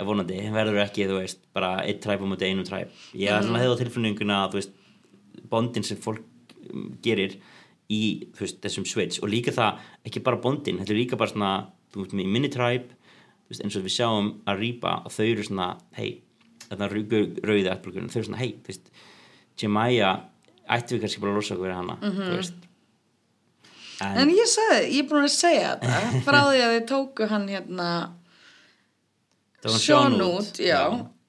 vonandi, 0.00 0.38
verður 0.54 0.80
ekki, 0.86 1.06
þú 1.08 1.18
veist 1.20 1.42
bara 1.54 1.74
eitt 1.84 2.00
tribe 2.04 2.24
á 2.24 2.30
múti 2.30 2.48
einu 2.48 2.64
tribe 2.64 2.90
ég 3.18 3.28
er 3.28 3.44
svona 3.44 3.60
hefði 3.60 3.76
á 3.76 3.80
tilfinninguna 3.82 4.38
að, 4.46 4.54
þú 4.54 4.60
veist 4.60 5.46
bondin 5.52 5.86
sem 5.86 6.00
fólk 6.00 6.54
um, 6.72 6.88
gerir 7.04 7.36
í, 7.92 8.00
þú 8.32 8.46
veist, 8.46 8.60
þessum 8.64 8.88
switch 8.88 9.22
og 9.22 9.30
líka 9.32 9.54
það, 9.54 9.84
ekki 10.08 10.24
bara 10.24 10.40
bondin, 10.40 10.80
þetta 10.80 10.94
er 10.94 11.00
líka 11.02 11.20
bara 11.20 11.34
svona 11.34 11.52
þú 11.92 12.06
veist, 12.06 12.16
mini 12.16 12.50
tribe 12.52 12.96
þú 12.96 13.52
veist, 13.52 13.64
eins 13.66 13.78
og 13.78 13.86
við 13.86 13.96
sjáum 13.98 14.34
að 14.48 14.64
rýpa 14.64 14.98
og 15.04 15.12
þau 15.12 15.24
eru 15.28 15.46
svona, 15.46 15.70
hei 15.98 16.10
þarna 16.70 16.88
rauði 16.88 17.68
ættbrukurinn, 17.68 18.08
þau 18.08 18.20
eru 18.22 18.28
svona, 18.30 18.40
hei, 18.40 18.54
þú 18.64 18.72
veist 18.72 18.92
Jemaya, 19.60 20.14
ættum 20.72 20.96
við 20.96 21.04
kannski 21.04 21.20
bara 21.22 21.34
að 21.34 21.38
losa 21.38 21.54
okkur 21.54 21.68
við 21.68 21.76
hana, 21.76 21.98
þú 22.00 22.30
veist. 22.32 22.68
En, 24.02 24.16
en 24.24 24.32
ég 24.34 24.48
sagði, 24.50 24.78
ég 24.96 25.04
er 25.04 25.08
búin 25.10 25.26
að 25.28 25.34
segja 25.36 25.74
þetta 25.78 26.22
frá 26.24 26.38
því 26.48 26.62
að 26.64 26.72
þið 26.72 26.86
tóku 26.88 27.28
hann 27.30 27.44
hérna 27.52 27.88
Sean 29.70 30.18
út, 30.26 30.58
já, 30.58 30.80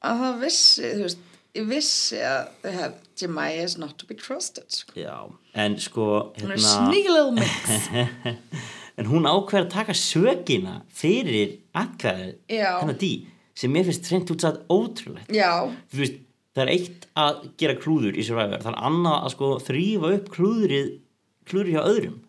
að 0.03 0.21
það 0.23 0.39
vissi, 0.41 0.91
veist, 1.03 1.19
ég 1.53 1.67
vissi 1.69 2.21
að 2.25 2.47
þau 2.63 2.71
hef, 2.79 2.93
Jemaya 3.21 3.63
is 3.67 3.75
not 3.77 3.97
to 4.01 4.07
be 4.09 4.15
trusted 4.17 4.65
sko. 4.73 4.95
já, 4.97 5.17
en 5.53 5.77
sko 5.79 6.07
hún 6.41 6.55
hérna, 6.55 7.27
mix. 7.37 8.33
En 8.93 9.07
hún 9.09 9.25
ákveður 9.25 9.63
að 9.65 9.71
taka 9.73 9.93
sökina 9.97 10.73
fyrir 10.93 11.55
atkvæðið 11.73 12.33
Já. 12.53 12.75
hennar 12.77 12.97
dí 13.01 13.13
sem 13.57 13.71
mér 13.73 13.87
finnst 13.87 14.09
hreint 14.11 14.29
út 14.33 14.43
satt 14.45 14.59
ótrúlegt. 14.69 15.31
Já, 15.33 15.65
þú 15.89 16.01
veist, 16.03 16.19
það 16.53 16.61
er 16.63 16.71
eitt 16.75 17.07
að 17.17 17.39
gera 17.57 17.75
klúður 17.81 18.13
í 18.17 18.25
Survivor, 18.27 18.61
það 18.61 18.69
er 18.75 18.77
annað 18.89 19.17
að 19.17 19.33
sko 19.33 19.49
þrýfa 19.65 20.11
upp 20.19 20.29
klúðrið 20.35 20.91
klúður 21.49 21.71
hjá 21.73 21.81
öðrum, 21.89 22.19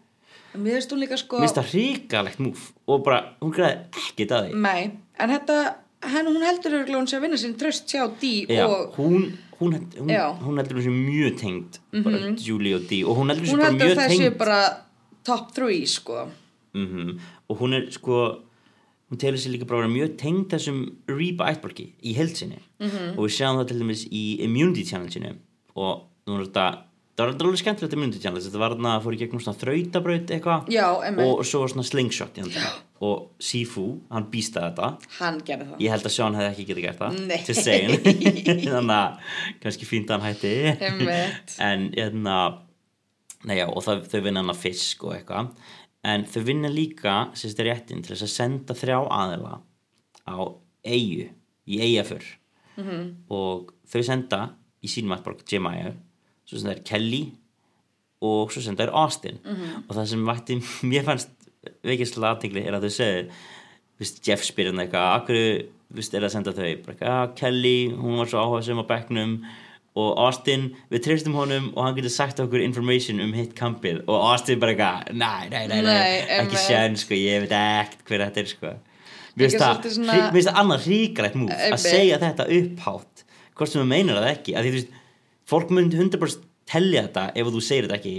mér 0.55 0.79
finnst 0.79 0.95
hún 0.95 1.03
líka 1.05 1.19
sko 1.21 1.41
mér 1.41 1.47
finnst 1.49 1.61
það 1.61 1.71
hrikalegt 1.75 2.41
múf 2.45 2.65
og 2.89 3.05
bara, 3.05 3.21
hún 3.45 3.53
græði 3.53 3.77
ekkert 4.09 4.35
að 4.39 4.49
því. 4.49 4.63
Nei, 4.65 4.83
en 5.21 5.35
þetta, 5.37 5.59
henn, 6.13 6.31
hún 6.31 6.45
heldur 6.45 6.79
örgulega 6.81 7.01
hún 7.01 7.11
sé 7.11 7.19
að 7.19 7.27
vinna 7.27 7.41
sín 7.41 7.57
tröst 7.61 7.91
hjá 7.91 8.07
Dí 8.21 8.33
Já, 8.49 8.65
og 8.67 8.97
hún, 8.99 9.29
hún, 9.61 9.77
hún, 9.99 10.15
hún 10.47 10.61
heldur 10.61 10.81
hún 10.81 10.87
sé 10.87 10.95
mjög 10.95 11.37
tengd 11.41 11.79
bara 12.05 12.23
Julie 12.47 12.75
og 12.79 12.89
Dee 12.91 13.05
og 13.05 13.21
hún 13.21 13.33
heldur 13.33 13.47
hún 13.47 13.51
sé 13.51 13.55
hún 13.55 13.63
bara 13.63 13.71
heldur 13.73 13.93
mjög 13.93 14.03
þessi 14.03 14.25
tengd. 14.25 14.39
bara 14.39 14.61
top 15.25 15.53
3 15.57 15.87
sko. 15.87 16.27
Mm 16.75 17.19
og 17.49 17.61
hún 17.61 17.77
er 17.77 17.91
sko 17.93 18.21
hún 19.11 19.21
telur 19.21 19.39
sér 19.39 19.55
líka 19.55 19.69
bara 19.69 19.83
að 19.83 19.85
vera 19.85 19.95
mjög 19.95 20.17
tengd 20.21 20.49
þessum 20.53 20.81
Reba 21.09 21.51
ættborki 21.53 21.93
í 22.03 22.15
heldsinni 22.17 22.61
-hmm. 22.81 23.17
og 23.17 23.27
við 23.27 23.37
sjáum 23.37 23.61
það 23.61 23.69
til 23.69 23.79
dæmis 23.79 24.07
í 24.11 24.25
Immunity 24.47 24.85
Challenge-inu 24.85 25.37
og 25.77 26.05
nú 26.27 26.39
er 26.39 26.47
þetta 26.47 26.67
það 27.15 27.27
var 27.31 27.45
alveg 27.47 27.61
skemmtilegt 27.61 27.95
Immunity 27.97 28.21
Challenge 28.23 28.45
þetta 28.49 28.59
var 28.63 28.75
þarna 28.75 28.95
fór 29.05 29.15
í 29.15 29.21
gegnum 29.21 29.41
svona 29.45 29.59
þrautabraut 29.61 30.33
eitthvað. 30.35 30.69
Og 31.39 31.45
svo 31.47 31.61
var 31.65 31.73
svona 31.75 31.87
slingshot 31.87 32.41
í 32.41 32.47
og 33.05 33.31
Sifu, 33.43 33.85
hann 34.11 34.27
býstaði 34.33 34.71
þetta. 34.71 34.89
Hann 35.19 35.41
gerði 35.45 35.67
það. 35.71 35.81
Ég 35.85 35.91
held 35.95 36.07
að 36.09 36.15
Sean 36.15 36.35
hefði 36.39 36.51
ekki 36.53 36.67
getið 36.71 36.85
gert 36.87 37.01
það. 37.03 37.19
Just 37.49 37.65
saying. 37.65 37.97
Þannig 38.75 38.95
að 38.97 39.33
kannski 39.65 39.89
fínt 39.91 40.11
að 40.11 40.21
hann 40.21 40.29
hætti. 40.33 40.53
En 41.69 41.89
hérna 41.95 42.37
nei, 43.45 43.59
já, 43.59 43.67
og 43.69 43.83
það, 43.85 44.07
þau 44.09 44.21
vinna 44.25 44.41
hann 44.41 44.55
að 44.55 44.63
fisk 44.63 45.05
og 45.05 45.17
eitthvað. 45.19 45.51
En 46.05 46.25
þau 46.29 46.41
vinna 46.49 46.69
líka 46.73 47.17
sérst 47.37 47.61
réttin 47.65 48.01
til 48.05 48.15
þess 48.15 48.25
að 48.27 48.33
senda 48.35 48.75
þrjá 48.77 48.99
aðila 49.19 49.59
á 50.25 50.37
eigu 50.85 51.29
í 51.69 51.79
eigaför 51.81 52.25
Mhm. 52.75 52.89
-hmm. 52.91 53.11
og 53.31 53.69
þau 53.87 54.03
senda 54.03 54.39
í 54.83 54.89
sínum 54.91 55.13
aðborg 55.15 55.45
Svo 56.55 56.61
senda 56.63 56.77
þær 56.79 56.85
Kelly 56.87 57.23
og 58.25 58.53
svo 58.55 58.63
senda 58.63 58.87
þær 58.87 58.95
Austin. 59.03 59.41
Mhm. 59.43 59.85
og 59.89 59.97
það 59.99 60.07
sem 60.13 60.25
vætti 60.29 60.59
mér 60.93 61.05
fannst 61.09 61.29
veikislega 61.85 62.31
aðtingli 62.37 62.63
er 62.69 62.77
að 62.79 62.87
þau 62.87 62.95
segir 62.95 63.29
viðst, 63.99 64.23
Jeff 64.27 64.45
spyrir 64.47 64.71
hann 64.73 64.83
eitthvað 64.85 65.11
akkur 65.19 65.39
viðst, 65.95 66.15
er 66.15 66.25
að 66.27 66.33
senda 66.35 66.53
þau? 66.55 66.65
Eitthvað, 66.71 67.03
"Ah, 67.11 67.27
Kelly, 67.39 67.91
hún 67.91 68.19
var 68.21 68.27
svo 68.31 68.39
áhuga 68.43 68.63
sem 68.65 68.79
á 68.79 68.85
bekknum 68.87 69.35
og 69.97 70.17
Austin, 70.19 70.73
við 70.91 71.05
treystum 71.05 71.35
honum 71.39 71.69
og 71.77 71.85
hann 71.85 71.95
getur 71.95 72.11
sagt 72.11 72.41
okkur 72.43 72.63
information 72.65 73.21
um 73.23 73.33
hitt 73.33 73.55
kampið. 73.55 74.01
Og 74.09 74.17
Austin 74.33 74.59
bara 74.59 74.73
eitthvað, 74.75 75.13
næ, 75.15 75.49
næ, 75.51 75.61
næ, 75.71 75.95
ekki 76.43 76.59
sén, 76.59 76.97
sko, 76.99 77.15
ég 77.15 77.45
veit 77.45 77.55
ekkert 77.55 78.03
hver 78.09 78.25
þetta 78.27 78.41
er, 78.43 78.51
sko. 78.51 78.73
Mér 79.37 79.47
finnst 79.51 79.61
það, 79.63 79.77
svolítið 79.77 79.95
svona- 79.95 80.13
hrí- 80.15 80.25
mér 80.25 80.33
finnst 80.35 80.49
það 80.51 80.61
annað 80.65 80.87
ríkalegt 80.91 81.35
múf 81.39 81.51
að 81.55 81.79
segja 81.85 82.19
þetta 82.19 82.49
upphátt 82.59 83.25
hvort 83.55 83.71
sem 83.71 83.83
þú 83.83 83.87
meinar 83.87 84.19
það 84.19 84.33
ekki 84.35 84.55
að 84.59 84.63
því, 84.65 84.71
þú 84.71 84.79
veist, 84.81 84.89
fólk 85.51 85.71
myndi 85.75 85.99
100% 86.01 86.43
tellja 86.71 87.05
þetta 87.07 87.27
ef 87.37 87.51
þú 87.53 87.61
segir 87.65 87.87
þetta 87.89 87.99
ekki 88.01 88.15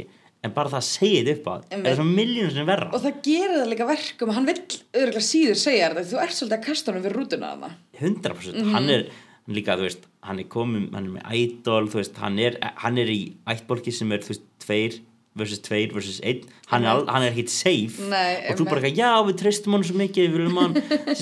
en 0.46 0.52
bara 0.54 0.70
það 0.70 0.78
að 0.78 0.88
segja 0.92 1.22
þetta 1.26 1.54
er 1.56 1.64
Einmitt. 1.74 1.86
það 1.88 1.96
svo 1.98 2.04
miljónum 2.06 2.52
sem 2.54 2.68
verra. 2.70 2.90
Og 2.94 3.02
það 3.02 3.16
gerir 3.26 3.56
það 3.58 3.70
líka 3.72 3.88
verkum 3.90 4.34
hann 4.36 4.46
vill 4.46 4.60
örgulega 4.94 5.24
síður 5.26 5.58
segja 5.58 5.88
þetta 5.90 6.04
þú 6.12 6.20
ert 6.22 6.36
svolítið 6.38 6.58
að 6.60 6.66
kasta 6.68 6.92
honum 6.92 7.06
fyrir 7.08 7.18
rútuna 7.18 7.50
þarna. 7.56 7.70
100% 8.02 8.60
Mhm. 8.62 8.72
hann 8.76 8.90
er 8.90 9.04
hann 9.46 9.56
líka, 9.56 9.78
þú 9.78 9.86
veist, 9.88 10.06
hann 10.22 10.40
er 10.40 10.44
komin 10.50 10.86
hann 10.94 11.06
er 11.06 11.12
með 11.18 11.34
idol, 11.42 11.88
þú 11.90 11.98
veist, 12.02 12.16
hann 12.22 12.38
er 12.40 12.58
hann 12.62 12.98
er 13.02 13.08
í 13.10 13.34
ættborki 13.48 13.92
sem 13.94 14.12
er, 14.12 14.20
þú 14.20 14.34
veist, 14.36 14.46
tveir 14.62 15.00
versus 15.36 15.60
tveir 15.60 15.92
versus 15.94 16.22
einn. 16.24 16.46
Hann, 16.68 16.86
er 16.86 17.06
hann 17.10 17.24
er 17.24 17.32
ekkit 17.34 17.50
safe. 17.50 18.00
Nei, 18.08 18.46
og 18.50 18.56
þú 18.56 18.66
bara 18.70 18.82
eitthvað, 18.82 18.96
já, 19.02 19.10
við 19.28 19.38
treystum 19.42 19.74
hann 19.74 19.84
svo 19.84 19.98
mikið 19.98 20.30
við 20.30 20.38
viljum 20.38 20.62
hann, 20.62 20.74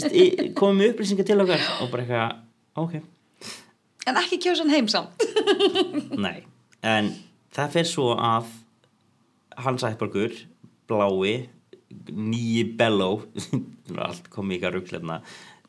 komum 0.60 0.78
með 0.84 0.94
upplýsingar 0.94 1.26
til 1.26 1.40
okkar? 1.42 1.64
Og 1.82 1.90
bara 1.92 2.04
eitthvað, 2.04 2.38
ok 2.76 3.02
en 4.08 4.20
ekki 4.20 4.40
kjósa 4.44 4.66
hann 4.66 4.74
heim 4.74 4.90
samt. 4.92 5.24
Nei, 6.26 6.44
en 6.86 7.12
það 7.54 7.78
fer 7.78 7.90
svo 7.90 8.12
að 8.18 8.50
hans 9.64 9.86
ættborgur 9.88 10.36
blái 10.90 11.36
nýji 12.10 12.66
Bello 12.78 13.12
allt 14.08 14.30
komið 14.34 14.60
ykkar 14.60 14.78
rugglefna 14.78 15.22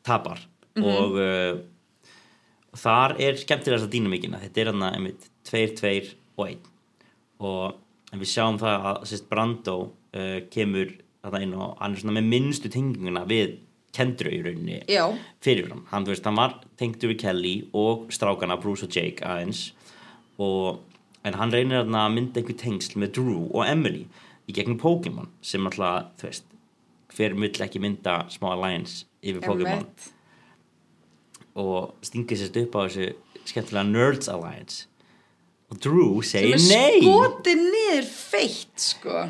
tapar. 0.05 0.41
Og 0.75 1.17
uh, 1.21 1.61
þar 2.75 3.15
er 3.23 3.37
skemmtilegast 3.39 3.87
að 3.87 3.93
dýna 3.93 4.11
mikina 4.11 4.41
þetta 4.41 4.61
er 4.61 4.71
hann 4.73 4.87
einmitt 4.89 5.29
tveir, 5.47 5.75
tveir 5.77 6.11
og 6.35 6.47
einn. 6.49 6.65
Og 7.45 8.15
við 8.15 8.31
sjáum 8.31 8.59
það 8.59 8.89
að 8.91 9.05
sérst 9.11 9.29
Brando 9.29 9.77
uh, 9.85 10.39
kemur 10.51 10.91
þetta 11.25 11.41
inn 11.45 11.55
og 11.57 11.77
hann 11.79 11.95
er 11.95 12.03
svona 12.03 12.17
með 12.19 12.29
minnstu 12.33 12.71
tenginguna 12.73 13.23
við 13.29 13.55
kendru 13.95 14.31
í 14.33 14.41
rauninni 14.43 14.81
já, 14.91 15.05
fyrir 15.43 15.71
hann, 15.71 15.85
hann, 15.91 16.07
veist, 16.09 16.25
hann 16.27 16.39
var 16.39 16.59
tengdur 16.79 17.13
við 17.13 17.21
Kelly 17.23 17.55
og 17.75 18.09
strákana 18.13 18.59
Bruce 18.61 18.87
og 18.87 18.95
Jake 18.95 19.25
aðeins 19.25 19.69
og, 20.41 20.81
en 21.23 21.39
hann 21.39 21.53
reynir 21.53 21.85
að 21.85 22.11
mynda 22.13 22.41
einhver 22.41 22.59
tengsl 22.59 22.99
með 23.01 23.15
Drew 23.19 23.45
og 23.47 23.63
Emily 23.65 24.05
í 24.45 24.55
gegnum 24.55 24.79
Pokémon 24.81 25.31
sem 25.45 25.65
alltaf, 25.65 26.11
þú 26.19 26.29
veist 26.29 26.51
hver 27.15 27.37
vill 27.39 27.63
ekki 27.65 27.81
mynda 27.81 28.25
smá 28.33 28.51
alliance 28.51 29.05
yfir 29.23 29.43
Pokémon. 29.45 29.85
Og 31.55 31.95
stingið 32.03 32.41
sérst 32.41 32.59
upp 32.59 32.75
á 32.75 32.79
þessu 32.83 33.07
skemmtilega 33.47 33.87
Nerds 33.87 34.29
Alliance 34.31 34.89
og 35.71 35.79
Drew 35.81 36.19
sem 36.25 36.43
segir 36.43 36.57
er 36.57 36.65
nei. 36.67 36.99
skotið 37.01 37.63
niður 37.63 38.09
feitt 38.11 38.85
sko. 38.91 39.23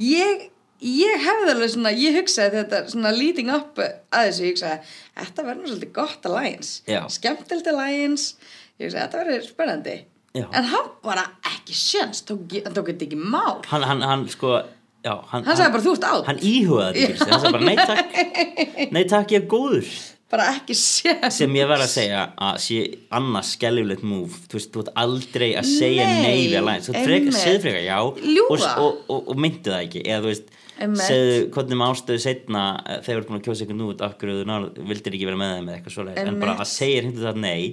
Ég, 0.00 0.46
ég 0.80 1.24
hefði 1.26 1.52
alveg 1.54 1.72
svona 1.74 1.92
ég 1.96 2.16
hugsaði 2.20 2.60
þetta 2.62 2.82
svona 2.92 3.12
leading 3.16 3.50
up 3.52 3.78
að 3.80 4.26
þessu, 4.28 4.44
ég 4.46 4.54
hugsaði 4.54 4.78
þetta 5.20 5.46
verður 5.48 5.70
svolítið 5.72 5.92
gott 6.00 6.28
alliance. 6.30 6.72
Já. 6.88 7.00
skemmtilegt 7.12 7.70
alliance. 7.72 8.34
Ég 8.80 8.88
hugsaði 8.88 9.02
þetta 9.04 9.22
verður 9.24 9.48
spennandi. 9.50 9.96
Já. 10.30 10.44
en 10.54 10.68
hann 10.70 10.92
bara 11.02 11.24
ekki 11.56 11.74
sjans 11.74 12.20
tók, 12.22 12.44
hann 12.62 12.74
tók 12.76 12.86
þetta 12.92 13.08
ekki 13.08 13.16
mál. 13.18 13.58
Hann, 13.66 13.82
hann, 13.82 14.04
hann 14.06 14.20
sko 14.30 14.60
já, 15.02 15.16
hann, 15.32 15.42
hann 15.42 15.56
sagði 15.58 15.72
bara 15.74 15.82
þú 15.82 15.94
ert 15.96 16.06
átt 16.06 16.28
hann 16.28 16.38
íhugaði 16.46 17.06
þetta 17.10 17.26
hann 17.32 17.42
sagði 17.42 17.52
bara 17.56 17.66
nei 17.66 17.76
takk. 17.90 18.94
Nei 18.94 19.02
takk 19.10 19.34
ég 19.34 19.42
er 19.42 19.48
góður. 19.50 19.90
Bara 20.30 20.44
ekki 20.52 20.76
sjans 20.78 21.40
sem 21.40 21.56
ég 21.58 21.66
verð 21.66 21.82
að 21.88 21.90
segja 21.96 22.20
að 22.46 22.60
sé 22.62 22.78
annars 23.18 23.50
skelliflegt 23.56 24.04
move. 24.06 24.38
Þú 24.46 24.60
veist, 24.60 24.70
þú 24.70 24.84
ert 24.84 24.92
aldrei 25.02 25.48
að 25.58 25.66
segja 25.72 26.06
Nei, 26.06 26.22
nei 26.22 26.44
við 26.44 26.58
alliance, 26.60 26.86
þú 26.86 26.94
ert 26.94 27.08
freka, 27.08 27.24
einmitt. 27.24 27.40
segðu 27.42 27.62
freka 27.64 27.80
já. 27.82 27.98
Ljúga. 28.36 28.54
og, 28.54 28.84
og, 28.84 29.00
og, 29.10 29.32
og 29.34 29.40
myndu 29.42 29.72
það 29.74 29.82
ekki. 29.88 30.04
Eða 30.06 30.22
þú 30.22 30.30
veist. 30.30 30.54
Segðu 30.80 31.38
hvernig 31.54 31.80
með 31.80 31.94
ástöðu 31.94 32.22
setna 32.24 32.64
þegar 32.88 33.06
þú 33.06 33.16
ert 33.16 33.30
búin 33.30 33.38
að 33.40 33.46
kjósa 33.46 33.64
einhvern 33.64 33.86
út 33.86 34.04
af 34.04 34.18
hverju 34.20 34.44
þú 34.44 34.84
vildir 34.90 35.16
ekki 35.16 35.28
vera 35.28 35.40
með 35.40 35.54
þeim 35.54 35.68
eða 35.68 35.78
eitthvað 35.78 35.96
svoleiðis. 35.96 36.28
En 36.30 36.38
bara 36.40 36.54
að 36.56 36.70
segja 36.70 37.02
hindi 37.06 37.24
það 37.24 37.40
nei 37.44 37.64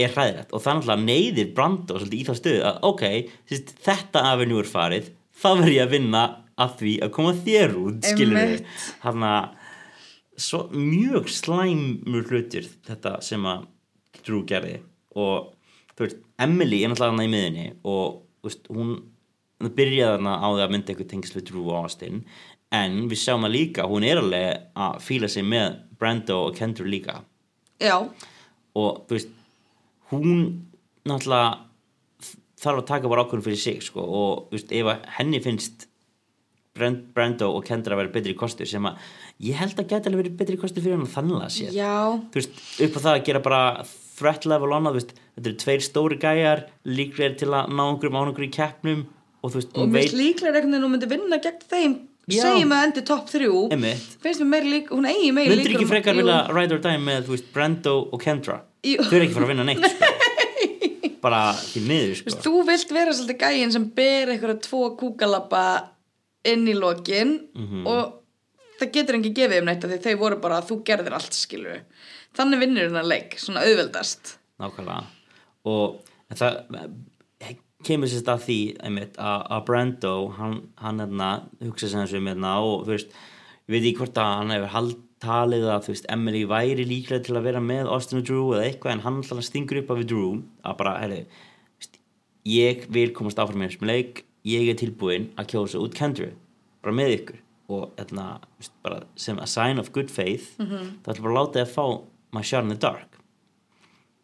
er 0.00 0.14
hræðilegt. 0.14 0.52
Og 0.54 0.62
það 0.64 0.76
náttúrulega 0.78 1.06
neyðir 1.08 1.50
Brando 1.56 1.98
svolítið 1.98 2.20
í 2.20 2.26
þá 2.28 2.34
stöðu 2.38 2.60
að 2.70 2.78
ok, 2.90 3.04
sýst, 3.50 3.72
þetta 3.84 4.22
avenue 4.30 4.62
er 4.62 4.70
farið 4.70 5.10
þá 5.40 5.48
verð 5.50 5.74
ég 5.74 5.84
að 5.84 5.94
vinna 5.96 6.24
að 6.60 6.74
því 6.80 6.94
að 7.04 7.12
koma 7.16 7.36
þér 7.44 7.76
út 7.80 8.08
skilur 8.10 8.40
Einmitt. 8.40 8.74
hann 9.04 9.26
að 9.26 9.48
svo 10.40 10.60
mjög 10.72 11.30
slæmur 11.32 12.28
hlutur 12.28 12.68
þetta 12.88 13.18
sem 13.24 13.46
að 13.48 13.68
Drew 14.20 14.42
gerði. 14.44 14.74
Og 15.16 15.52
þú 15.96 16.04
veist, 16.04 16.18
Emily 16.40 16.82
er 16.82 16.92
náttúrulega 16.92 17.14
hana 17.14 17.24
í 17.24 17.32
miðinni 17.32 17.66
og 17.88 18.20
veist, 18.44 18.68
hún 18.68 18.98
hún 19.60 19.74
byrjaði 19.76 20.16
hana 20.18 20.38
á 20.40 20.48
því 20.48 20.64
að 20.64 20.72
mynda 20.74 20.92
einhver 20.94 21.10
tengsl 21.10 21.36
við 21.38 21.46
Drew 21.50 21.66
og 21.68 21.84
Austin 21.84 22.24
en 22.74 23.00
við 23.10 23.22
sjáum 23.24 23.46
það 23.46 23.56
líka 23.56 23.88
hún 23.90 24.06
er 24.06 24.20
alveg 24.20 24.66
að 24.78 25.00
fíla 25.04 25.30
sig 25.30 25.46
með 25.46 25.80
Brando 26.00 26.38
og 26.46 26.56
Kendra 26.56 26.86
líka. 26.88 27.20
Já, 27.80 27.96
og 28.76 29.04
þú 29.08 29.16
veist 29.16 29.34
hún 30.10 30.32
náttúrulega 31.08 31.50
þarf 32.60 32.82
að 32.82 32.88
taka 32.90 33.10
bara 33.10 33.24
ákvörðum 33.24 33.46
fyrir 33.46 33.60
sig 33.60 33.84
sko, 33.84 34.04
og 34.04 34.50
þú 34.50 34.58
veist, 34.58 34.74
ef 34.76 34.90
að 34.92 35.06
henni 35.16 35.40
finnst 35.44 35.86
Brand, 36.76 37.08
Brando 37.16 37.48
og 37.56 37.64
Kendra 37.66 37.96
að 37.96 38.04
vera 38.04 38.14
betri 38.14 38.34
kostur 38.38 38.68
sem 38.68 38.84
að 38.86 39.00
ég 39.42 39.58
held 39.58 39.80
að 39.80 39.88
geta 39.90 40.10
alveg 40.10 40.24
verið 40.24 40.36
betri 40.38 40.58
kostur 40.60 40.84
fyrir 40.84 41.00
hann 41.00 41.10
þannig 41.10 41.46
að 41.46 41.54
séð 41.56 41.78
já. 41.80 41.94
Þú 42.30 42.40
veist, 42.40 42.60
upp 42.86 42.98
á 43.00 43.00
það 43.00 43.14
að 43.14 43.24
gera 43.28 43.42
bara 43.46 43.62
threat 44.20 44.46
level 44.46 44.74
annað, 44.76 44.92
þú 44.92 45.00
veist, 45.00 45.14
þetta 45.34 45.50
eru 45.50 45.60
tveir 45.64 45.86
stóri 45.86 46.20
gæjar 46.20 46.62
líklegir 46.86 47.38
til 47.40 47.50
að 47.50 47.72
ná 47.74 47.82
einhverjum 47.88 48.20
ánægur 48.20 48.46
í 48.46 48.52
keppnum 48.54 49.02
og 49.42 49.50
þú 49.52 49.56
veist, 49.60 49.70
og 49.74 49.82
hún 49.86 49.92
veit 49.96 50.12
líklega 50.12 50.52
einhvern 50.54 50.72
veginn 50.72 50.84
hún 50.86 50.94
myndi 50.96 51.08
vinna 51.10 51.38
gegn 51.42 51.60
þeim 51.70 51.94
segjum 52.30 52.72
að 52.76 52.84
endi 52.86 53.02
topp 53.08 53.30
þrjú 53.32 53.60
Einmitt. 53.74 54.04
finnst 54.22 54.40
mér 54.44 54.50
meiri 54.54 54.70
lík, 54.74 54.90
hún 54.94 55.06
eigi 55.10 55.30
meiri 55.34 55.50
myndir 55.50 55.70
líkur 55.72 55.80
ekki 55.80 55.88
frekar 55.90 56.14
Jú. 56.14 56.20
vilja 56.22 56.36
ride 56.54 56.74
or 56.76 56.82
die 56.84 56.98
með, 57.02 57.24
veist, 57.32 57.48
Brando 57.54 57.94
og 58.12 58.20
Kendra 58.22 58.60
Jú. 58.86 58.98
þau 59.02 59.16
eru 59.16 59.24
ekki 59.26 59.34
fara 59.38 59.48
að 59.48 59.52
vinna 59.54 59.64
neitt 59.64 59.86
sko. 59.90 60.10
bara 61.24 61.40
því 61.58 61.82
miður 61.88 62.14
sko. 62.20 62.36
þú 62.44 62.52
vilt 62.68 62.92
vera 62.96 63.12
svolítið 63.16 63.40
gæinn 63.42 63.72
sem 63.74 63.88
ber 63.96 64.30
einhverja 64.34 64.60
tvo 64.68 64.82
kúkalappa 65.00 65.64
inn 66.48 66.68
í 66.70 66.76
lokin 66.78 67.34
Mhm. 67.56 67.86
og 67.86 68.14
það 68.80 68.92
getur 68.94 69.18
ekki 69.18 69.34
gefið 69.36 69.58
um 69.60 69.66
neitt 69.68 69.82
því 69.84 69.98
þau 70.06 70.14
voru 70.22 70.38
bara 70.40 70.60
að 70.62 70.70
þú 70.70 70.78
gerðir 70.88 71.12
allt 71.18 71.34
skilur 71.36 71.82
þannig 72.38 72.60
vinnur 72.62 72.86
hennar 72.88 73.04
leik, 73.10 73.34
svona 73.42 73.64
auðveldast 73.66 74.36
nákvæmlega 74.60 75.04
og 75.66 75.98
það 76.32 76.62
kemur 77.86 78.10
sérst 78.10 78.28
að 78.28 78.46
því 78.46 78.58
einmitt, 78.86 79.18
að, 79.18 79.60
Brando 79.68 80.14
hann, 80.36 80.56
hann 80.80 81.02
hérna, 81.02 81.30
hugsa 81.64 81.88
sem 81.88 82.02
þessu 82.02 82.20
hérna, 82.24 82.56
og 82.64 82.84
þú 82.86 82.94
veist, 82.94 83.14
ég 83.66 83.74
veit 83.74 83.84
ekki 83.84 84.00
hvort 84.02 84.20
að 84.20 84.34
hann 84.38 84.54
hefur 84.56 84.74
hald 84.74 84.98
talið 85.20 85.68
að 85.68 85.84
þú 85.84 85.94
veist, 85.94 86.08
Emily 86.12 86.42
væri 86.48 86.86
líklega 86.88 87.24
til 87.26 87.36
að 87.36 87.46
vera 87.50 87.60
með 87.64 87.90
Austin 87.92 88.22
og 88.22 88.26
Drew 88.28 88.54
eða 88.54 88.66
eitthvað 88.68 88.94
en 88.94 89.04
hann 89.04 89.20
alltaf 89.20 89.44
stingur 89.44 89.82
upp 89.82 89.92
af 89.94 90.02
Drew 90.08 90.30
að 90.64 90.76
bara, 90.80 90.96
herri, 91.02 91.20
ég 92.48 92.86
vil 92.92 93.10
komast 93.16 93.40
áfram 93.40 93.60
með 93.60 93.74
þessum 93.74 93.90
leik 93.90 94.24
ég 94.48 94.70
er 94.72 94.78
tilbúinn 94.80 95.28
að 95.38 95.52
kjósa 95.52 95.80
út 95.82 95.96
Kendra 95.96 96.30
bara 96.80 96.96
með 96.96 97.16
ykkur 97.18 97.42
og 97.70 97.98
hérna, 97.98 98.26
veist, 98.58 98.74
bara, 98.84 99.02
sem 99.20 99.38
a 99.38 99.46
sign 99.46 99.78
of 99.82 99.92
good 99.92 100.10
faith 100.10 100.56
mm 100.58 100.66
-hmm. 100.66 100.86
þá 101.04 101.12
ætlum 101.12 101.26
bara 101.26 101.34
að 101.34 101.40
láta 101.40 101.58
þið 101.58 101.66
að 101.66 101.74
fá 101.76 102.62
in 102.62 102.68
the 102.68 102.78
dark 102.78 103.20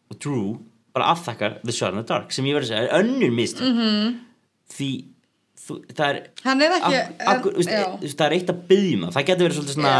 og 0.09 0.19
Drew 0.19 0.57
bara 0.97 1.11
afþakkar 1.13 1.59
The 1.63 1.75
Shot 1.79 1.93
in 1.93 2.01
the 2.01 2.07
Dark 2.13 2.31
sem 2.35 2.45
ég 2.49 2.57
verður 2.57 2.67
að 2.67 2.73
segja 2.73 2.87
er 2.87 2.97
önnur 3.03 3.31
mistök 3.41 3.67
Mhm. 3.67 3.85
-hmm. 3.87 4.17
því 4.77 4.89
þú, 5.67 5.75
það 5.93 6.09
er 6.09 6.15
er 6.63 6.71
ekki 6.77 6.95
ak- 6.95 7.23
akkur, 7.33 7.51
en- 7.51 7.99
veist, 8.01 8.17
það 8.17 8.25
er 8.27 8.33
eitt 8.37 8.49
að 8.53 8.59
byggja 8.69 9.11
það 9.15 9.25
getur 9.27 9.43
verið 9.47 9.57
svolítið 9.57 9.77
svona 9.77 9.95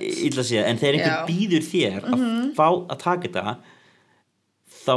illa 0.00 0.42
segja 0.48 0.64
en 0.70 0.78
þegar 0.78 0.94
einhver. 0.94 1.18
Mhm. 1.18 1.28
býður 1.30 1.64
þér 1.72 2.00
að 2.10 2.54
fá 2.54 2.68
að 2.88 2.98
taka 2.98 3.28
þetta 3.28 3.56
þá 4.86 4.94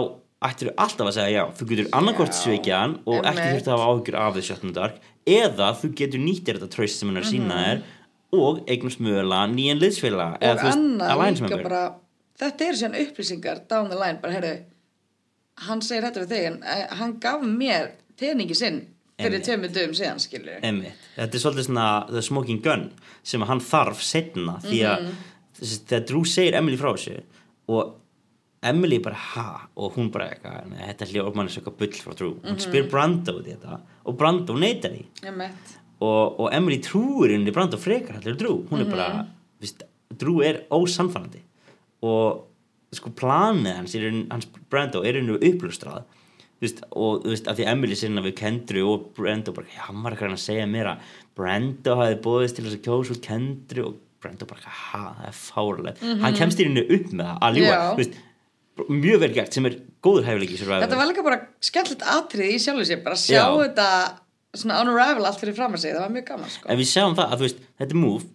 ættir 0.48 0.68
þú 0.70 0.74
alltaf 0.78 1.08
að 1.08 1.14
segja 1.18 1.34
já 1.38 1.44
þú 1.58 1.68
getur 1.72 1.88
annarkvort 1.98 2.34
Já, 2.34 2.40
sveikja 2.44 2.80
hann 2.82 2.96
og 3.08 3.24
ekki 3.26 3.48
þurft 3.54 3.68
að 3.68 3.78
hafa 3.78 3.88
áhyggjur 3.92 4.18
af 4.22 4.34
The 4.34 4.42
Shot 4.42 4.64
in 4.64 4.74
the 4.74 4.80
Dark 4.82 4.96
eða 5.26 5.70
þú 5.82 5.94
getur 5.98 6.20
nýttir 6.22 6.58
þetta 6.60 6.70
tröst 6.76 7.00
sem 7.02 7.10
hann 7.10 7.18
er 7.18 7.24
að 7.26 7.32
sína 7.32 7.58
þér 7.66 7.82
og 8.38 8.60
eignast 8.68 9.00
mögulega 9.00 9.48
nýjan 9.50 9.80
liðsfélaga 9.82 10.38
Mhm. 10.38 10.52
og 10.52 10.60
annað 11.18 11.42
líka 11.42 11.64
bara 11.64 11.94
þetta 12.40 12.62
eru 12.68 12.78
síðan 12.78 13.00
upplýsingar 13.02 13.68
down 13.68 13.90
the 13.90 13.96
line 13.98 14.20
bara 14.22 14.34
heyrðu 14.34 14.62
hann 15.68 15.82
segir 15.82 16.04
þetta 16.08 16.24
við 16.26 16.30
þig 16.36 16.46
en 16.52 16.60
eh, 16.64 16.88
hann 17.00 17.18
gaf 17.20 17.42
mér 17.42 17.92
teningi 18.20 18.56
sinn 18.58 18.82
fyrir 19.18 19.42
tveimur 19.42 19.72
dögum 19.74 19.96
síðan 19.98 20.20
skilur 20.22 20.60
Einmitt. 20.62 20.94
Þetta 21.16 21.34
er 21.40 21.42
svolítið 21.42 21.66
svona 21.72 21.86
the 22.12 22.22
smoking 22.22 22.60
gun 22.62 22.92
sem 23.26 23.42
að 23.42 23.48
hann 23.48 23.60
þarf 23.66 24.02
setna 24.06 24.60
því 24.62 24.82
að 24.86 25.00
Mhm. 25.08 25.16
þessi, 25.60 25.80
þegar 25.90 26.06
Drew 26.08 26.24
segir 26.24 26.54
Emily 26.60 26.78
frá 26.78 26.92
þessu 26.94 27.22
og 27.70 27.96
Emily 28.64 28.98
bara 29.00 29.16
ha? 29.16 29.68
og 29.78 29.94
hún 29.96 30.12
bara 30.12 30.30
eitthvað 30.30 30.70
"Nei, 30.70 30.94
þetta 30.94 31.08
hljóð 31.12 31.36
mann 31.36 31.46
er 31.48 31.52
svo 31.52 31.62
eitthvað 31.62 31.78
bull 31.78 31.88
frá 32.04 32.16
Drew. 32.16 32.34
Mhm. 32.36 32.50
hún 32.50 32.60
spyr 32.60 32.90
Brando 32.90 33.34
út 33.40 33.48
í 33.48 33.56
þetta 33.56 33.80
og 34.06 34.18
Brando 34.18 34.54
neytar 34.54 34.92
því. 34.92 35.06
Og, 36.00 36.40
og 36.40 36.54
Emily 36.54 36.78
trúir 36.80 37.32
henni 37.32 37.52
Brando 37.52 37.78
frekar 37.78 38.16
en 38.26 38.38
Drew. 38.38 38.68
Hún 38.70 38.82
er 38.82 38.86
bara 38.86 39.28
viðst, 39.62 39.82
Drew 40.16 40.42
er 40.42 40.64
ósamfærandi 40.70 41.40
og 42.04 42.47
sko 42.96 43.12
planið 43.20 43.82
hans, 43.82 43.98
hans 44.32 44.48
Brando 44.72 45.04
er 45.04 45.20
henni 45.20 45.36
upplustrað 45.38 46.06
Vist, 46.58 46.80
og 46.90 47.22
þú 47.22 47.30
veist 47.30 47.48
að 47.52 47.60
því 47.60 47.66
Emily 47.70 47.96
sinna 47.98 48.22
við 48.26 48.34
Kendru 48.40 48.82
og 48.90 49.10
Brando 49.14 49.54
bara, 49.54 49.70
hann 49.86 50.00
var 50.02 50.16
eitthvað 50.16 50.32
að 50.34 50.40
segja 50.42 50.64
mér 50.70 50.88
að 50.90 51.10
Brando 51.38 51.98
hafi 52.00 52.16
bóðist 52.24 52.58
til 52.58 52.64
þess 52.66 52.80
að 52.80 52.88
kjósa 52.88 53.14
út 53.14 53.28
Kendru 53.28 53.84
og 53.92 54.00
Brando 54.24 54.48
bara, 54.50 54.64
ha, 54.66 55.02
það 55.20 55.28
er 55.28 55.36
fárlega 55.38 56.16
hann 56.24 56.40
kemst 56.40 56.64
í 56.64 56.66
henni 56.66 56.82
upp 56.82 57.12
með 57.14 57.30
það 57.30 57.46
að 57.46 58.00
veist, 58.00 58.18
mjög 58.90 59.22
vel 59.22 59.30
gert 59.36 59.58
sem 59.58 59.70
er 59.70 59.76
góður 60.06 60.26
Survivor. 60.32 60.82
Þetta 60.86 60.98
var 60.98 61.10
líka 61.12 61.26
bara 61.26 61.40
skemmtilegt 61.70 62.08
atrið 62.16 62.56
í 62.56 62.58
sjálfu 62.62 62.88
sér 62.90 63.04
bara 63.06 63.18
að 63.18 63.24
sjá 63.28 63.38
Já. 63.38 63.46
þetta 63.62 63.88
svona 64.58 64.82
unravel 64.82 65.30
allt 65.30 65.42
fyrir 65.42 65.58
fram 65.58 65.78
að 65.78 65.84
sig, 65.84 65.94
það 65.94 66.06
var 66.08 66.14
mjög 66.16 66.28
gaman 66.32 66.54
sko. 66.54 66.70
en 66.72 66.82
við 66.82 66.90
sjáum 66.90 67.16
það 67.18 67.32
að 67.34 67.38
þú 67.38 67.48
veist, 67.48 67.64
þetta 67.78 67.98
er 67.98 68.02
move 68.02 68.28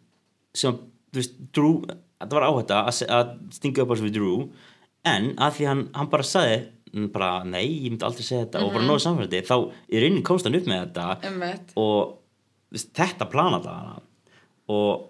sem, 0.63 0.81
þú 1.11 1.23
veist, 1.23 1.39
Drew 1.57 1.75
þetta 2.23 2.39
var 2.39 2.47
áhætta 2.49 2.83
að, 2.89 3.03
að 3.19 3.35
stinga 3.59 3.85
upp 3.85 3.91
á 3.91 3.95
þessu 3.95 4.09
við 4.09 4.17
Drew 4.19 4.37
en 5.13 5.33
að 5.43 5.59
því 5.59 5.69
hann, 5.71 5.85
hann 5.97 6.11
bara 6.13 6.27
saði 6.27 6.59
mm, 6.93 7.09
bara, 7.15 7.31
nei, 7.49 7.65
ég 7.67 7.91
myndi 7.91 8.07
aldrei 8.07 8.27
segja 8.27 8.45
þetta 8.47 8.63
og 8.63 8.75
bara 8.77 8.89
nógu 8.89 9.03
samfélandi, 9.03 9.43
þá 9.49 9.57
í 9.91 10.03
rauninni 10.03 10.27
komst 10.27 10.49
hann 10.49 10.59
upp 10.59 10.69
með 10.71 10.85
þetta 10.85 11.09
Emmett. 11.31 11.75
og 11.75 12.15
þú 12.71 12.79
veist, 12.79 12.93
þetta 12.99 13.29
plana 13.33 13.63
það 13.65 13.91
og 14.73 15.09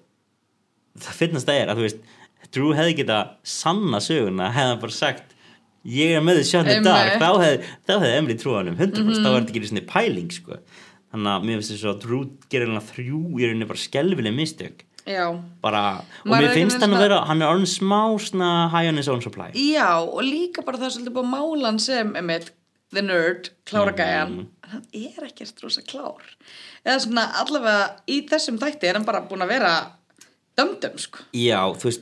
það 1.03 1.21
finnast 1.21 1.49
það 1.49 1.61
er 1.61 1.73
að 1.73 1.81
þú 1.81 1.89
veist 1.89 2.11
Drew 2.53 2.73
hefði 2.77 2.97
geta 2.99 3.19
sanna 3.49 4.01
söguna 4.03 4.51
hefði 4.53 4.73
hann 4.73 4.83
bara 4.83 4.97
sagt 4.97 5.37
ég 5.89 6.17
er 6.17 6.25
með 6.25 6.41
þið 6.41 6.49
sjánu 6.51 6.73
Einmitt. 6.73 6.89
dag 6.89 7.13
þá 7.21 7.29
hefði, 7.43 7.69
þá 7.87 7.93
hefði 7.95 8.15
Emily 8.17 8.39
trúanum 8.39 8.79
100% 8.79 9.23
þá 9.23 9.29
er 9.29 9.37
þetta 9.37 9.55
ekki 9.55 9.71
svona 9.71 9.85
pæling 9.89 10.33
sko. 10.35 10.59
þannig 11.13 11.33
að 11.33 11.47
mér 11.47 11.61
finnst 11.61 11.75
þess 11.75 11.89
að 11.91 12.01
Drew 12.05 12.23
gerir 12.53 12.75
þrjú 12.91 13.23
í 13.39 13.47
rauninni 13.47 13.69
bara 13.71 13.85
skelvileg 13.85 14.37
mistök 14.37 14.85
Já. 15.07 15.27
bara, 15.61 15.99
og 16.23 16.27
Maður 16.31 16.45
er 16.45 16.49
mér 16.49 16.55
finnst 16.55 16.81
hann 16.81 16.93
að 16.95 17.01
vera 17.03 17.21
hann 17.27 17.43
er 17.43 17.49
orðin 17.51 17.67
smá 17.67 18.01
svona 18.23 18.51
high 18.71 18.89
on 18.89 18.97
his 19.01 19.09
own 19.09 19.21
supply 19.25 19.51
Já, 19.55 19.99
og 19.99 20.21
líka 20.23 20.63
bara 20.65 20.79
það 20.79 20.87
er 20.87 20.95
svolítið 20.97 21.17
búið 21.17 21.27
að 21.27 21.33
mála 21.33 21.65
hann 21.73 21.79
sem, 21.83 22.13
Emmett, 22.17 22.51
the 22.93 23.03
nerd, 23.03 23.51
klára 23.67 23.93
gæjan, 23.97 24.37
Mhm. 24.37 24.47
hann 24.73 24.85
er 24.95 25.27
ekkert 25.27 25.63
rosa 25.63 25.81
klár. 25.83 26.23
Eða 26.87 27.01
svona 27.07 27.25
allavega 27.41 27.91
í 28.09 28.21
þessum 28.29 28.59
þætti 28.59 28.85
er 28.89 28.95
hann 28.95 29.05
bara 29.05 29.21
búin 29.23 29.43
að 29.43 29.49
vera 29.49 29.73
dömdum, 30.57 30.99
sko. 30.99 31.19
já, 31.35 31.61
þú 31.75 31.83
veist 31.91 32.01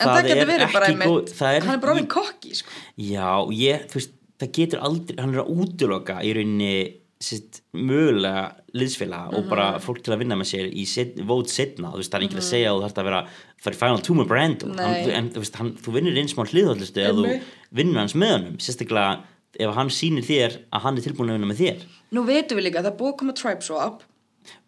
En 0.00 0.08
það, 0.08 0.26
getur 0.28 0.46
verið 0.50 0.72
bara 0.72 0.86
ekki 0.86 0.92
einmitt, 0.92 1.08
góð- 1.08 1.32
það 1.38 1.56
er 1.56 1.60
hann 1.64 1.74
er 1.74 1.78
bara 1.80 1.92
ofinn 1.94 2.06
kokki, 2.08 2.54
sko. 2.56 2.68
Já, 2.98 3.30
ég, 3.52 3.86
þú 3.88 3.94
veist, 4.00 4.10
það 4.38 4.52
getur 4.52 4.80
aldrei, 4.82 5.18
hann 5.20 5.34
er 5.34 5.40
að 5.44 5.56
útiloka 5.56 6.16
í 6.22 6.34
rauninni 6.36 6.94
sitt 7.22 7.62
mögulega 7.72 8.42
liðsfélaga 8.76 9.38
og 9.38 9.46
bara 9.48 9.66
fólk 9.80 10.02
til 10.04 10.12
að 10.12 10.20
vinna 10.20 10.36
með 10.36 10.50
sér 10.50 10.66
í 10.68 10.84
set, 10.88 11.14
vót 11.24 11.48
setna, 11.48 11.92
þú 11.94 12.02
veist, 12.02 12.12
það 12.12 12.18
er 12.18 12.26
ekki 12.26 12.40
að 12.42 12.48
segja 12.50 12.72
að 12.72 12.76
þú 12.76 12.82
þarf 12.84 13.00
að 13.00 13.08
vera, 13.08 13.20
fara 13.64 13.78
í 13.78 13.80
final 13.80 14.02
two 14.04 14.16
með 14.18 14.28
Brando 14.32 14.72
hann, 14.76 14.98
en 15.20 15.30
þú 15.32 15.44
veist, 15.44 15.56
hann, 15.60 15.70
þú 15.80 15.94
vinnur 15.96 16.20
eins 16.20 16.34
smá 16.36 16.44
hliðhaldlistu 16.44 17.04
ef 17.06 17.16
þú 17.16 17.38
vinnur 17.80 18.02
hans 18.02 18.16
með 18.18 18.34
honum, 18.34 18.58
sérstaklega 18.60 19.14
ef 19.64 19.78
hann 19.78 19.94
sýnir 19.96 20.26
þér 20.28 20.58
að 20.68 20.84
hann 20.84 21.00
er 21.00 21.06
tilbúin 21.06 21.32
að 21.32 21.38
vinna 21.38 21.50
með 21.54 21.62
þér. 21.62 21.86
Nú 22.12 22.26
veitum 22.28 22.60
við 22.60 22.68
líka 22.68 22.82
að 22.82 22.90
það 22.90 22.98
búið 23.00 23.12
að 23.14 23.18
koma 23.22 23.36
tribe 23.40 23.64
swap, 23.64 24.04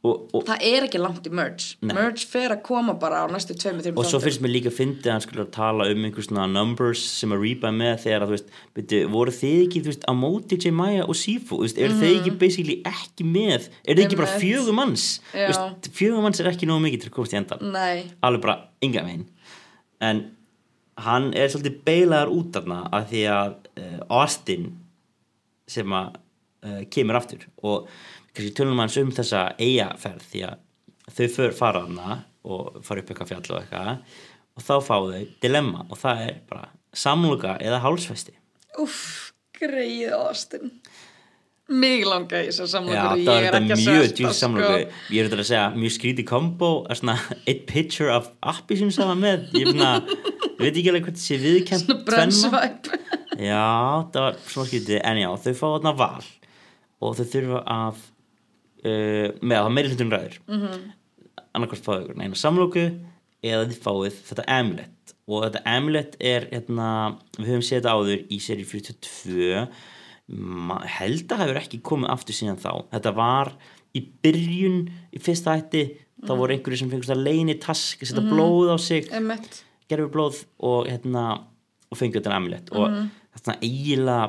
og, 0.03 0.29
og, 0.33 0.45
það 0.47 0.65
er 0.69 0.87
ekki 0.87 1.01
langt 1.03 1.27
í 1.27 1.33
merge. 1.35 1.77
Nei. 1.83 1.95
Merge 1.97 2.27
fer 2.31 2.55
að 2.55 2.63
koma 2.67 2.95
bara 3.01 3.23
á 3.23 3.27
næstu 3.31 3.57
tveimur, 3.59 3.83
tveimur 3.85 4.03
og 4.03 4.09
svo 4.09 4.21
finnst 4.23 4.43
mér 4.45 4.53
líka 4.55 4.71
að 4.73 4.77
fyndi 4.79 5.09
að 5.09 5.17
hann 5.17 5.25
skulle 5.27 5.45
að 5.47 5.53
tala 5.59 5.89
um 5.91 6.07
einhver 6.09 6.27
svona 6.27 6.47
numbers 6.53 7.03
sem 7.19 7.35
að 7.35 7.47
er 7.49 7.75
með 7.79 7.95
þegar 8.05 8.25
að 8.25 8.31
þú 8.33 8.37
veist, 8.37 8.55
byrju, 8.79 9.03
voru 9.15 9.35
þið 9.39 9.59
ekki 9.67 9.85
veist, 9.89 10.07
á 10.09 10.13
móti 10.17 10.59
J. 10.59 10.73
Maya 10.79 11.05
og 11.09 11.19
Sifu 11.19 11.61
veist, 11.65 11.79
eru 11.83 11.99
þið 11.99 12.15
ekki 12.21 12.35
basically 12.45 12.79
ekki 12.89 13.27
með 13.27 13.69
eru 13.85 13.99
þið 13.99 14.05
ekki 14.07 14.21
bara 14.23 14.29
Mhm. 14.29 14.43
Fjögur 14.45 14.75
manns 14.77 15.07
fjögur 15.99 16.23
manns 16.23 16.41
er 16.41 16.51
ekki 16.53 16.69
nógu 16.69 16.85
mikið 16.87 17.03
til 17.03 17.11
að 17.11 17.17
komast 17.17 17.35
í 17.35 17.39
endan 17.41 17.73
Nei, 17.75 18.05
alveg 18.23 18.45
bara 18.45 18.57
enga 18.85 19.03
megin 19.07 19.27
en 20.05 20.23
hann 20.99 21.33
er 21.35 21.51
svolítið 21.51 21.81
beilaðar 21.87 22.31
út 22.35 22.53
þarna 22.55 22.79
af 22.95 23.09
því 23.11 23.25
að 23.35 23.53
uh, 23.79 23.99
Austin 24.21 24.69
sem 25.69 25.95
að 25.95 26.17
uh, 26.67 26.83
kemur 26.91 27.19
aftur 27.19 27.45
og 27.63 27.89
kannski 28.39 28.55
tölum 28.55 28.79
hans 28.79 28.97
um 29.01 29.13
þessa 29.15 29.45
eigaferð 29.59 30.27
því 30.33 30.43
að 30.47 30.59
þau 31.19 31.29
för 31.35 31.55
fara 31.57 31.85
hana 31.87 32.19
og 32.49 32.83
fara 32.87 33.03
upp 33.03 33.11
eitthvað 33.13 33.33
fjall 33.33 33.47
og 33.51 33.63
eitthvað 33.63 33.95
og 34.59 34.65
þá 34.65 34.75
fá 34.83 34.95
þau 34.95 35.25
dilemma 35.43 35.87
og 35.89 35.99
það 35.99 36.23
er 36.29 36.37
bara 36.49 36.71
samluga 36.95 37.57
eða 37.63 37.83
hálsfesti. 37.85 38.35
Uff, 38.83 39.33
greið 39.59 40.15
Austin. 40.17 40.73
Mig 41.69 42.07
langa 42.09 42.41
í 42.41 42.49
þessar 42.49 42.65
Já, 42.65 42.73
samlokur, 42.73 43.25
það 43.27 43.39
er 43.39 43.47
þetta 43.49 43.77
mjög 43.77 43.83
svelta, 43.85 44.15
djúst 44.17 44.41
samlugu 44.41 44.77
ég 44.79 45.19
er 45.21 45.27
þetta 45.29 45.43
að 45.43 45.49
segja 45.51 45.65
mjög 45.75 45.93
skrítið 45.99 46.27
kombo 46.31 46.71
eitt 46.89 47.67
picture 47.69 48.15
af 48.15 48.31
appi 48.55 48.79
sem 48.81 48.93
það 48.95 49.11
var 49.11 49.19
með. 49.21 49.43
Ég, 49.53 49.69
finna, 49.69 49.91
veit 50.63 50.71
ekki 50.71 50.87
alveg 50.95 51.05
hvað 51.05 51.19
þessi 51.19 51.41
viðkjönd 51.43 51.85
Svona 51.85 52.07
brönnsvæp. 52.09 52.89
Já, 53.37 53.67
það 54.15 54.23
var 54.25 54.39
svona 54.47 54.71
skrítið. 54.71 55.03
En 55.03 55.21
já, 55.21 55.29
þau 55.45 55.53
fá 55.61 55.67
þarna 55.67 55.95
val. 56.01 56.31
Og 57.05 57.19
þau 57.19 57.29
þurfa 57.35 57.61
að 57.77 58.01
uh, 58.85 59.27
með 59.41 59.61
það 59.61 59.75
meiri 59.75 59.93
hlutum 59.93 60.15
ræður. 60.15 60.41
Mm 60.49 60.63
-hmm. 60.63 60.89
annarkvæmst 61.55 61.87
fáið 61.87 62.03
ykkur 62.05 62.23
eina 62.23 62.39
samlóku 62.39 62.87
eða 63.43 63.69
þið 63.69 63.79
fáið 63.85 64.19
þetta 64.31 64.49
amulet. 64.59 65.15
Og 65.29 65.45
þetta 65.45 65.63
amulet 65.77 66.17
er 66.21 66.49
hérna, 66.53 67.19
við 67.39 67.51
höfum 67.53 67.63
séð 67.63 67.81
þetta 67.81 67.95
áður 67.95 68.27
í 68.29 68.41
seri 68.41 68.65
42 68.65 69.69
Ma, 70.29 70.83
held 70.85 71.31
að 71.33 71.41
hefur 71.41 71.59
ekki 71.63 71.79
komið 71.81 72.11
aftur 72.13 72.37
síðan 72.37 72.61
þá. 72.61 72.73
Þetta 72.93 73.13
var 73.17 73.55
í 73.97 74.03
byrjun 74.21 74.83
í 75.17 75.21
fyrsta 75.25 75.55
hætti 75.57 75.85
þá 76.21 76.33
voru 76.37 76.53
einhverju 76.53 76.83
sem 76.83 76.91
fengist 76.93 77.15
að 77.15 77.23
leini 77.25 77.55
task 77.63 78.03
setja 78.05 78.25
blóð 78.27 78.75
á 78.75 78.77
sig 78.77 79.09
gerfi 79.89 80.11
blóð 80.13 80.43
og 80.69 80.91
hérna 80.91 81.25
og 81.89 81.97
fengið 81.97 82.21
þetta 82.21 82.37
amulet. 82.37 82.69
Og 82.77 82.99
þetta 83.39 83.57
eiginlega 83.65 84.29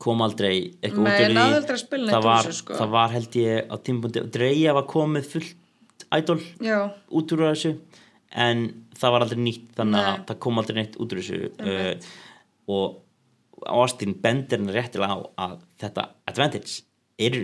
kom 0.00 0.22
aldrei 0.24 0.54
eitthvað 0.80 1.04
út 1.04 1.10
úr 1.10 1.34
því 1.34 2.00
að 2.00 2.12
það 2.14 2.26
var, 2.26 2.46
þessu, 2.46 2.58
sko. 2.62 2.76
það 2.80 2.92
var 2.96 3.14
held 3.16 3.38
ég 3.40 3.68
á 3.68 3.74
tímabundi 3.84 4.22
Dreja 4.36 4.74
var 4.78 4.86
komið 4.90 5.28
fullt 5.34 6.06
idol 6.16 6.38
út 7.20 7.34
úr 7.36 7.44
þessu 7.50 7.74
en 8.40 8.64
það 9.00 9.14
var 9.14 9.24
aldrei 9.26 9.40
nýtt 9.44 9.70
þannig 9.78 10.00
að 10.00 10.10
Nei. 10.16 10.26
það 10.30 10.40
kom 10.46 10.60
aldrei 10.62 10.76
neitt 10.80 10.98
út 11.02 11.14
úr 11.14 11.20
þessu 11.22 11.40
uh, 11.50 12.10
og 12.70 13.66
Austin 13.70 14.14
bendir 14.22 14.56
henni 14.62 14.72
réttilega 14.72 15.16
á 15.16 15.20
að 15.50 15.58
þetta 15.82 16.06
advantage 16.30 16.78
er 17.20 17.34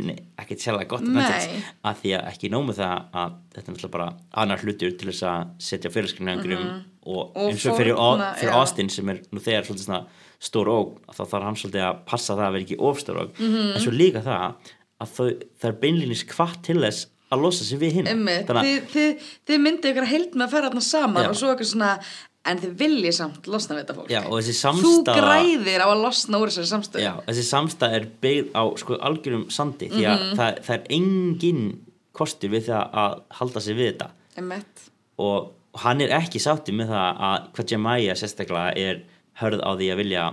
ekkert 0.40 0.62
sérlega 0.64 0.88
gott 0.94 1.04
advantage 1.04 1.58
að 1.84 1.98
því 2.00 2.12
að 2.16 2.28
ekki 2.30 2.48
nómu 2.54 2.72
það 2.76 2.94
að 3.20 3.34
þetta 3.52 3.66
er 3.66 3.74
náttúrulega 3.74 3.94
bara 3.98 4.06
annar 4.42 4.62
hlutur 4.64 4.94
til 4.96 5.10
þess 5.10 5.26
að 5.28 5.50
setja 5.66 5.92
fyrirskriðinu 5.92 6.32
einhverjum 6.36 6.68
og, 6.70 6.76
Mhm. 6.76 6.92
Og 7.06 7.34
eins 7.52 7.66
og 7.70 7.76
fyrir, 7.78 7.94
fyrir. 8.40 8.54
Austin 8.56 8.88
sem 8.90 9.08
er 9.12 9.20
nú 9.30 9.38
þegar 9.38 9.62
svolítið 9.68 9.84
svona 9.86 10.06
stór 10.40 10.68
óg 10.68 10.96
þá 11.14 11.22
þarf 11.24 11.42
hann 11.48 11.56
svolítið 11.56 11.84
að 11.88 12.00
passa 12.06 12.34
það 12.36 12.46
að 12.48 12.52
vera 12.56 12.64
ekki 12.66 12.78
ofstór 12.78 13.20
óg 13.22 13.30
Mhm. 13.38 13.74
en 13.76 13.80
svo 13.80 13.92
líka 13.92 14.22
það 14.22 14.54
að 15.00 15.08
þau, 15.16 15.28
það 15.60 15.68
er 15.70 15.76
beinlýnis 15.82 16.24
hvart 16.34 16.62
til 16.62 16.76
þess 16.80 17.06
að 17.32 17.40
losa 17.42 17.64
sig 17.64 17.78
við 17.80 17.92
hinn 17.92 18.06
að 18.06 18.46
Þið, 18.46 18.86
þið, 18.92 19.20
þið 19.46 19.60
myndið 19.66 19.90
ykkur 19.92 20.06
held 20.06 20.32
með 20.34 20.46
að 20.46 20.50
fara 20.50 20.68
þarna 20.70 20.82
saman 20.82 21.22
Já. 21.24 21.28
og 21.28 21.36
svo 21.36 21.52
ykkur 21.54 21.66
svona 21.72 21.98
en 22.46 22.58
þið 22.62 22.74
viljið 22.78 23.12
samt 23.16 23.46
losna 23.50 23.74
við 23.74 23.80
þetta 23.82 23.94
fólk. 23.96 24.10
Já, 24.10 24.20
og 24.22 24.38
þessi 24.38 24.54
Þú 24.78 24.92
græðir 25.04 25.82
á 25.82 25.86
að 25.90 26.02
losna 26.04 26.38
úr 26.38 26.46
þessari 26.46 26.70
samstöðu. 26.70 27.02
Já, 27.02 27.12
þessi 27.26 27.42
samstæð 27.42 27.94
er 27.96 28.04
byggð 28.22 28.52
á 28.54 28.62
sko 28.78 28.98
algjörum 29.02 29.50
sandi 29.50 29.88
því 29.90 30.04
að 30.06 30.20
Mhm. 30.20 30.36
það, 30.38 30.60
það 30.62 30.74
er 30.76 30.84
engin 30.90 31.78
kostur 32.14 32.48
við 32.50 32.62
það 32.70 32.94
að 32.94 33.20
halda 33.40 33.60
sig 33.60 33.76
við 33.76 33.90
þetta. 33.92 34.10
Emmett 34.38 34.84
og, 35.18 35.52
og 35.74 35.80
hann 35.80 36.00
er 36.00 36.08
ekki 36.20 36.38
sáttið 36.38 36.74
með 36.78 36.88
það 36.94 37.18
að 37.18 37.50
hvað 37.52 37.66
Jemaya 37.74 38.14
sérstaklega 38.14 38.76
er 38.78 39.02
hörð 39.40 39.60
á 39.64 39.70
því 39.76 39.88
að 39.92 40.00
vilja 40.02 40.26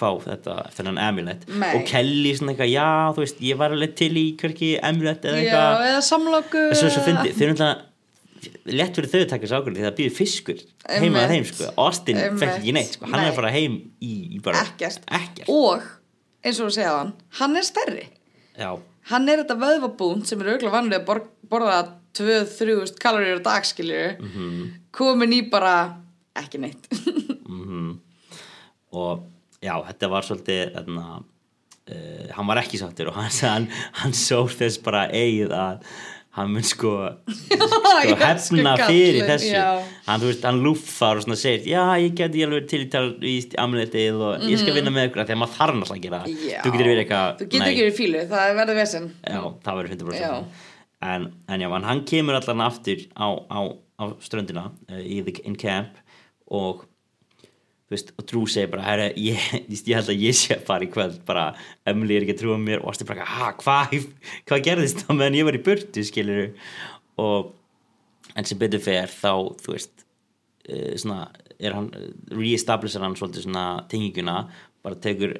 fá 0.00 0.08
þetta 0.22 0.54
þennan 0.76 0.98
amulet. 1.02 1.46
Nei. 1.50 1.70
og 1.76 1.86
Kelly 1.88 2.32
svona 2.38 2.52
eitthvað, 2.54 2.70
já, 2.70 2.88
þú 3.16 3.22
veist, 3.24 3.40
ég 3.42 3.56
var 3.58 3.72
alveg 3.74 3.94
til 3.98 4.12
í 4.20 4.26
hverki 4.38 4.68
amulet 4.86 5.24
eða 5.26 5.40
eitthvað. 5.40 5.86
eða 5.90 6.02
fyndi, 7.08 7.32
þau 7.34 7.42
eru 7.46 7.54
náttúrulega 7.54 7.86
lett 8.80 8.94
fyrir 8.96 9.10
þau 9.10 9.18
að 9.20 9.28
taka 9.34 9.44
þessu 9.44 9.56
ákvörði 9.58 9.80
því 9.80 9.84
það 9.88 9.96
býður 9.98 10.14
fiskur 10.16 10.60
heima 10.88 11.18
að 11.24 11.32
þeim, 11.34 11.48
sko, 11.50 11.66
Austin 11.84 12.20
fekk 12.40 12.54
ekki 12.54 12.72
neitt, 12.72 12.94
sko, 12.96 13.04
hann 13.10 13.18
er 13.18 13.26
Nei. 13.26 13.32
að 13.32 13.36
fara 13.40 13.50
heim 13.52 13.74
í, 14.00 14.12
í 14.36 14.38
bara 14.46 14.62
Ekkert. 14.64 15.02
ekkert. 15.18 15.50
Og, 15.52 15.82
eins 16.46 16.60
og 16.62 16.70
þú 16.70 16.76
segja 16.78 16.94
hann, 16.96 17.12
hann 17.40 17.56
er 17.60 17.66
stærri. 17.68 18.06
Já, 18.56 18.70
Hann 19.10 19.28
er 19.32 19.40
þetta 19.42 19.56
vöðvabúnt 19.58 20.28
sem 20.28 20.40
er 20.40 20.52
auðvitað 20.52 20.70
vanlega 20.76 21.04
bor 21.08 21.20
borða 21.50 21.78
2-3 22.14 22.94
kaloríur 23.00 23.40
á 23.42 23.48
dag 23.48 23.64
skilju 23.66 24.20
Mhm. 24.20 24.70
komin 24.94 25.32
í 25.34 25.40
bara 25.50 25.96
ekki 26.36 26.60
neitt 26.62 26.86
og 28.92 29.26
já, 29.62 29.74
þetta 29.90 30.08
var 30.12 30.26
svolítið 30.26 30.72
þarna, 30.76 31.08
uh, 31.90 32.30
hann 32.36 32.48
var 32.50 32.62
ekki 32.62 32.80
sáttur 32.80 33.10
og 33.12 33.18
hann, 33.20 33.30
hann, 33.42 33.68
hann 34.02 34.16
sór 34.16 34.48
þess 34.52 34.80
bara 34.84 35.06
eigið 35.12 35.52
að 35.56 35.84
hann 36.38 36.52
mun 36.54 36.62
sko, 36.62 36.90
sko 37.26 37.56
hefna 38.06 38.28
elsku 38.30 38.62
fyrir 38.86 39.24
þessu 39.26 39.48
já. 39.50 39.64
hann, 40.06 40.22
veist, 40.22 40.44
hann 40.46 40.60
lúffar 40.62 41.18
og 41.18 41.34
segir 41.34 41.64
já, 41.72 41.82
ég 41.98 42.14
geti 42.20 42.44
alveg 42.46 42.68
til 42.70 42.84
í 43.26 43.32
amuletið 43.58 44.20
og 44.28 44.44
ég 44.46 44.60
skal 44.62 44.76
vinna 44.76 44.92
með 44.94 45.08
ykkur 45.08 45.24
að 45.24 45.32
maður 45.40 45.56
þarf 45.56 45.78
náttúrulega 45.80 45.98
að 45.98 46.04
gera 46.06 46.20
Mhm. 46.30 46.44
Já. 46.46 46.60
þú 46.62 46.70
getur 46.70 46.86
verið 46.86 47.02
eitthvað 47.02 47.40
Þú 47.40 47.48
getur 47.50 47.66
ekki 47.72 47.82
verið 47.82 47.98
fílu, 47.98 48.22
það 48.30 48.54
verður 48.60 48.78
vesen 48.78 49.08
já, 49.26 49.40
það 49.66 49.80
verður 49.80 49.96
100% 49.96 50.20
Já. 50.22 50.32
en, 51.10 51.26
en 51.50 51.60
já, 51.66 51.68
hann 51.90 52.04
kemur 52.12 52.38
allan 52.38 52.64
aftur 52.68 53.02
á, 53.18 53.28
á, 53.50 53.60
á 53.98 54.04
ströndina 54.22 54.64
uh, 54.70 55.02
í 55.02 55.18
the, 55.26 55.34
in 55.50 55.56
camp 55.58 55.98
og 56.46 56.86
veist, 57.90 58.12
og 58.16 58.26
Drew 58.30 58.44
segir 58.50 58.70
bara 58.72 58.86
herra, 58.86 59.06
ég, 59.18 59.46
ég 59.70 59.94
held 59.98 60.12
að 60.12 60.24
ég 60.24 60.36
sé 60.38 60.56
að 60.56 60.66
fara 60.68 60.86
í 60.86 60.90
kvöld 60.92 61.20
bara, 61.28 61.50
Emily 61.90 62.16
er 62.16 62.26
ekki 62.26 62.36
að 62.38 62.42
trúa 62.44 62.58
mér. 62.60 62.84
Og 62.84 62.92
Austin 62.92 63.08
bara, 63.10 63.26
ha, 63.26 63.52
hvað 63.60 63.96
hva 64.48 64.60
gerðist 64.64 65.04
þá 65.04 65.14
meðan 65.14 65.40
ég 65.40 65.48
var 65.48 65.58
í 65.58 65.64
burtu, 65.66 66.04
skilur 66.06 66.52
og 67.20 67.54
en 68.38 68.46
sem 68.46 68.58
betur 68.60 68.82
fer 68.82 69.10
þá, 69.10 69.32
þú 69.60 69.74
veist 69.74 70.04
uh, 70.70 70.96
svona, 71.00 71.28
er 71.60 71.76
hann 71.76 71.90
re-establisher 72.32 73.04
hann 73.04 73.16
svolítið 73.18 73.48
svona 73.48 73.66
tenginguna 73.90 74.42
bara 74.84 74.98
tekur 75.02 75.36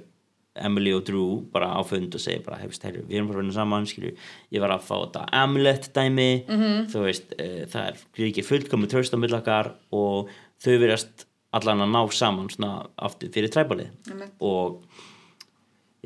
Emily 0.60 0.92
og 0.92 1.04
Drew 1.06 1.38
bara 1.54 1.70
á 1.78 1.80
fund 1.86 2.12
og 2.16 2.22
segir 2.22 2.42
bara, 2.44 2.58
hefist, 2.60 2.82
heyrðu, 2.84 3.06
við 3.08 3.20
erum 3.20 3.30
bara 3.30 3.42
vinna 3.44 3.54
saman, 3.54 3.86
skilju, 3.88 4.12
ég 4.50 4.62
var 4.62 4.74
að 4.74 4.86
fá 4.88 4.94
þetta 4.98 5.24
amulet 5.40 5.90
dæmi, 5.94 6.30
-hmm. 6.48 6.86
þú 6.92 7.06
veist 7.06 7.34
uh, 7.38 7.64
það 7.70 7.82
er 7.86 8.28
ekki 8.28 8.46
fullkomið 8.48 8.94
tröst 8.94 9.14
á 9.14 9.18
millakar 9.22 9.74
og 9.94 10.32
þau 10.60 10.74
verðast 10.74 11.29
allan 11.56 11.84
að 11.84 11.94
ná 11.94 12.00
saman 12.14 12.50
svona 12.52 12.74
aftur 12.96 13.32
fyrir 13.34 13.50
træbalið 13.52 13.90
Einmitt. 14.10 14.34
og 14.40 14.84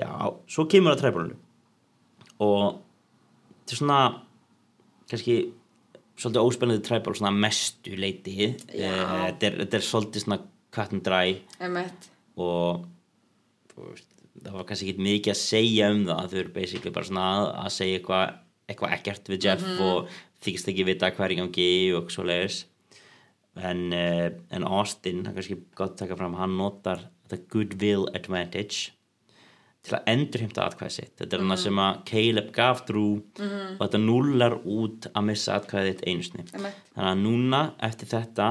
já, 0.00 0.08
svo 0.48 0.64
kemur 0.70 0.94
að 0.94 1.02
træbalinu 1.02 1.36
og 2.44 2.80
þetta 3.64 3.76
er 3.76 3.80
svona 3.80 4.00
kannski 5.10 5.36
svolítið 6.14 6.46
óspennandi 6.48 6.86
træbal 6.86 7.14
svona 7.18 7.32
mestu 7.34 7.94
leiti. 7.98 8.52
Eh, 8.70 8.82
þetta 9.28 9.48
er, 9.48 9.56
þetta 9.64 9.78
er 9.78 9.84
svolítið 9.84 10.24
svona 10.24 10.38
cut 10.74 10.92
and 10.94 11.02
dry. 11.06 11.38
Og 12.38 12.84
það 13.74 14.54
var 14.54 14.66
kannski 14.68 14.92
ekki 14.92 15.06
mikið 15.06 15.34
að 15.34 15.40
segja 15.40 15.90
um 15.94 16.04
það. 16.08 16.28
Þau 16.30 16.38
eru 16.42 16.54
basically 16.54 16.94
bara 16.94 17.10
svona 17.10 17.26
að, 17.34 17.48
að 17.64 17.74
segja 17.78 17.98
eitthvað 18.00 18.40
eitthvað 18.64 18.94
ekkert 18.96 19.28
við 19.28 19.44
Jeff 19.44 19.80
og 19.84 20.14
þykist 20.44 20.70
ekki 20.72 20.86
vita 20.88 21.10
hvað 21.12 21.26
er 21.26 21.34
í 21.34 21.40
gangi 21.42 21.68
og 21.98 22.12
svo 22.12 22.24
leiðis 22.24 22.62
en, 23.56 23.86
uh, 23.94 24.28
en 24.50 24.66
Austin, 24.66 25.22
það 25.24 25.30
er 25.30 25.38
kannski 25.38 25.60
gott 25.78 25.94
að 25.94 26.02
taka 26.04 26.18
fram 26.18 26.36
hann 26.40 26.58
notar 26.58 27.08
þetta 27.24 27.48
goodwill 27.52 28.06
advantage 28.14 28.92
til 29.84 29.98
að 29.98 30.06
endurheimta 30.14 30.64
atkvæði 30.64 30.94
sitt. 30.94 31.12
Þetta 31.18 31.36
er 31.36 31.42
hann 31.44 31.60
sem 31.60 31.80
að 31.82 31.98
Caleb 32.08 32.52
gaf 32.56 32.84
drú 32.88 33.08
og 33.76 33.82
þetta 33.82 34.00
núlar 34.00 34.56
út 34.64 35.10
að 35.12 35.26
missa 35.28 35.58
atkvæðið 35.58 35.90
þitt 35.90 36.06
einu 36.08 36.24
sinni. 36.24 36.46
Einmitt. 36.54 36.78
þannig 36.94 37.10
að 37.10 37.20
núna 37.24 37.60
eftir 37.88 38.10
þetta 38.14 38.48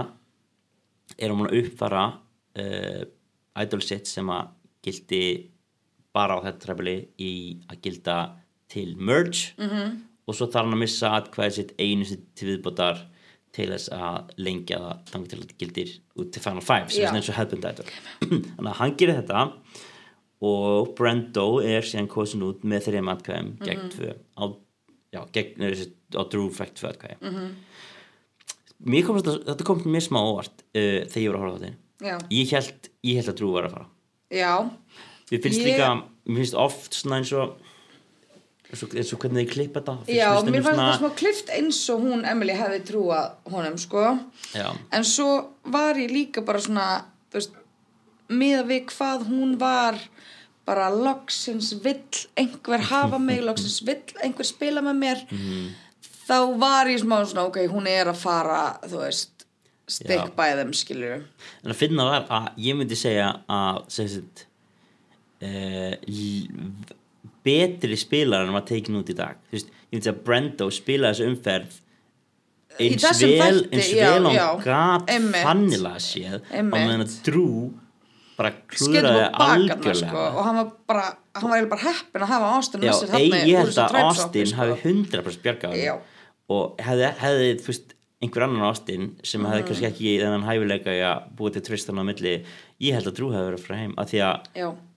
erum 1.18 1.42
hún 1.42 1.50
að 1.50 1.58
uppfara 1.64 2.04
uh, 2.62 3.02
idol 3.64 3.82
sitt 3.86 4.10
sem 4.10 4.30
að 4.34 4.54
gildi 4.86 5.24
bara 6.14 6.38
á 6.38 6.44
þetta 6.46 6.66
trefli 6.68 6.96
í 7.22 7.34
að 7.72 7.82
gilda 7.88 8.18
til 8.70 8.94
merge 8.98 9.54
-hmm. 9.58 9.98
og 10.28 10.36
svo 10.36 10.48
þarf 10.48 10.66
hann 10.66 10.78
að 10.78 10.84
missa 10.86 11.16
atkvæðið 11.18 11.58
sitt 11.58 11.74
einu 11.80 12.06
sitt 12.06 12.26
til 12.36 12.54
viðbótar 12.54 13.08
til 13.54 13.70
þess 13.70 13.92
að 13.94 14.32
lengja 14.42 14.80
það 14.82 15.02
þannig 15.12 15.30
til 15.32 15.38
að 15.38 15.44
þetta 15.44 15.58
gildir 15.64 15.92
út 16.20 16.32
til 16.34 16.42
Final 16.42 16.64
Five 16.66 16.90
sem 16.90 17.04
Já. 17.04 17.10
er 17.12 17.18
eins 17.20 17.30
og 17.30 17.38
hefðbund 17.38 17.68
idol 17.70 17.92
þannig 18.56 18.72
að 18.72 18.80
hann 18.80 18.96
gerir 19.02 19.20
þetta 19.22 19.44
og 20.44 20.90
Brendo 20.98 21.46
er 21.64 21.86
síðan 21.88 22.10
kosin 22.12 22.44
út 22.44 22.66
með 22.68 22.90
þreim 22.90 23.12
atkvæðum 23.14 23.52
gegn 23.64 23.86
tvö 23.94 24.10
á, 24.36 24.44
já, 25.16 25.22
gegn, 25.38 25.62
þessi, 25.70 25.88
á 26.18 26.22
Drew 26.34 26.50
fækt 26.52 26.82
tvö 26.82 26.90
atkvæði. 26.90 27.18
-hmm. 27.22 27.54
mér 28.92 29.06
kom 29.08 29.20
þetta, 29.22 29.38
þetta 29.52 29.68
kom 29.70 29.84
mér 29.88 30.04
smá 30.04 30.20
óvart 30.20 30.66
uh, 30.76 31.04
þegar 31.08 31.24
ég 31.24 31.30
var 31.32 31.38
að 31.40 31.46
horfa 31.46 31.56
á 31.56 31.62
þetta 31.64 32.28
ég 32.36 32.52
held, 32.58 32.90
ég 33.08 33.20
held 33.22 33.32
að 33.32 33.38
Drew 33.40 33.54
var 33.54 33.70
að 33.70 33.76
fara. 33.78 33.88
Já, 34.34 34.54
mér 35.32 35.44
finnst 35.46 35.62
Ég- 35.62 35.70
líka, 35.70 35.88
mér 36.28 36.42
finnst 36.44 36.58
oft 36.60 36.98
svona 36.98 37.22
eins 37.22 37.32
og 37.38 37.54
eins 38.74 38.84
og, 38.84 38.94
eins 38.98 39.12
og 39.14 39.20
hvernig 39.22 39.44
þið 39.46 39.52
klippa 39.54 39.82
þetta 39.86 40.16
já 40.18 40.30
mér 40.50 40.64
fannst 40.66 40.82
þetta 40.82 41.00
smá 41.00 41.12
klift 41.20 41.52
eins 41.54 41.82
og 41.94 42.02
hún 42.08 42.24
Emily 42.26 42.56
hefði 42.58 42.80
trúað 42.90 43.36
honum 43.54 43.78
sko. 43.78 44.06
Já, 44.58 44.68
en 44.98 45.06
svo 45.08 45.28
var 45.76 46.00
ég 46.02 46.10
líka 46.14 46.42
bara 46.46 46.62
svona 46.64 46.88
veist, 47.34 47.54
miða 48.34 48.64
við 48.66 48.88
hvað 48.94 49.28
hún 49.30 49.56
var 49.62 50.00
bara 50.66 50.88
loksins 50.96 51.74
vill 51.84 52.02
einhver 52.40 52.80
hafa 52.90 53.20
mig 53.20 53.42
loksins 53.48 53.82
vill 53.86 54.02
einhver 54.24 54.48
spila 54.48 54.82
með 54.82 55.00
mér 55.06 55.24
Mhm. 55.30 55.72
þá 56.24 56.38
var 56.58 56.88
ég 56.88 57.02
smá 57.04 57.18
svona 57.28 57.46
ok, 57.50 57.58
hún 57.68 57.88
er 57.92 58.08
að 58.08 58.16
fara 58.22 58.80
þú 58.88 59.02
veist, 59.04 59.46
by 60.38 60.54
them 60.56 60.72
skilur 60.74 61.26
en 61.66 61.72
að 61.74 61.76
finna 61.76 62.06
var 62.08 62.26
að 62.32 62.48
ég 62.64 62.78
myndi 62.80 62.96
segja 62.96 63.28
að 63.52 63.82
sem 63.92 64.08
sagt, 64.08 64.46
uh, 65.44 65.94
betri 67.46 67.98
spilar 68.00 68.48
en 68.48 68.56
var 68.56 68.66
tekin 68.68 69.00
út 69.00 69.12
í 69.12 69.18
dag 69.18 69.40
þú 69.50 69.58
veist, 69.58 69.72
ég 69.92 70.02
segja 70.02 70.16
að 70.16 70.22
Brendo 70.28 70.70
spila 70.74 71.14
þessu 71.14 71.30
umferð 71.32 71.80
eins 72.82 73.06
vel, 73.22 73.64
eins 73.70 73.90
vel 73.94 74.28
hann 74.28 74.62
gat 74.64 75.14
fannilega 75.44 76.02
séð 76.02 76.40
á 76.50 76.62
meðan 76.66 77.06
að 77.06 77.18
Drew 77.28 77.72
bara 78.34 78.54
bakarna 78.54 79.28
algjörlega 79.46 80.10
sko, 80.10 80.22
og 80.24 80.46
hann 80.48 80.60
var 80.60 80.70
bara 80.90 81.10
hann 81.38 81.52
var 81.52 81.68
bara 81.72 81.86
heppin 81.88 82.26
að 82.26 82.32
hafa 82.34 82.54
Austin 82.58 82.86
Já, 82.86 82.94
ei, 83.18 83.28
ég 83.52 83.60
held 83.62 83.78
að 83.82 83.98
Austin 84.02 84.50
sko. 84.50 84.62
hafi 84.62 84.94
100% 84.94 85.44
bjargað 85.44 85.76
Já. 85.78 85.92
honum. 85.94 86.08
og 86.54 86.82
hefði, 86.84 87.12
hefði 87.22 87.52
þú 87.62 87.72
veist, 87.72 87.94
einhver 88.24 88.46
annan 88.48 88.66
ástin 88.70 89.12
sem 89.26 89.46
hefði 89.48 89.68
kannski 89.70 89.90
ekki 89.90 90.16
þennan 90.22 90.48
að 90.48 91.30
búa 91.38 91.54
til 91.54 91.64
tristan 91.66 92.02
á 92.02 92.04
milli 92.08 92.36
ég 92.82 92.98
held 92.98 93.12
að 93.12 93.18
Drew 93.20 93.32
hefði 93.34 93.52
verið 93.52 93.66
frá 93.68 93.78
heim 93.80 93.96
af 93.98 94.10
því 94.12 94.24
að. 94.30 94.50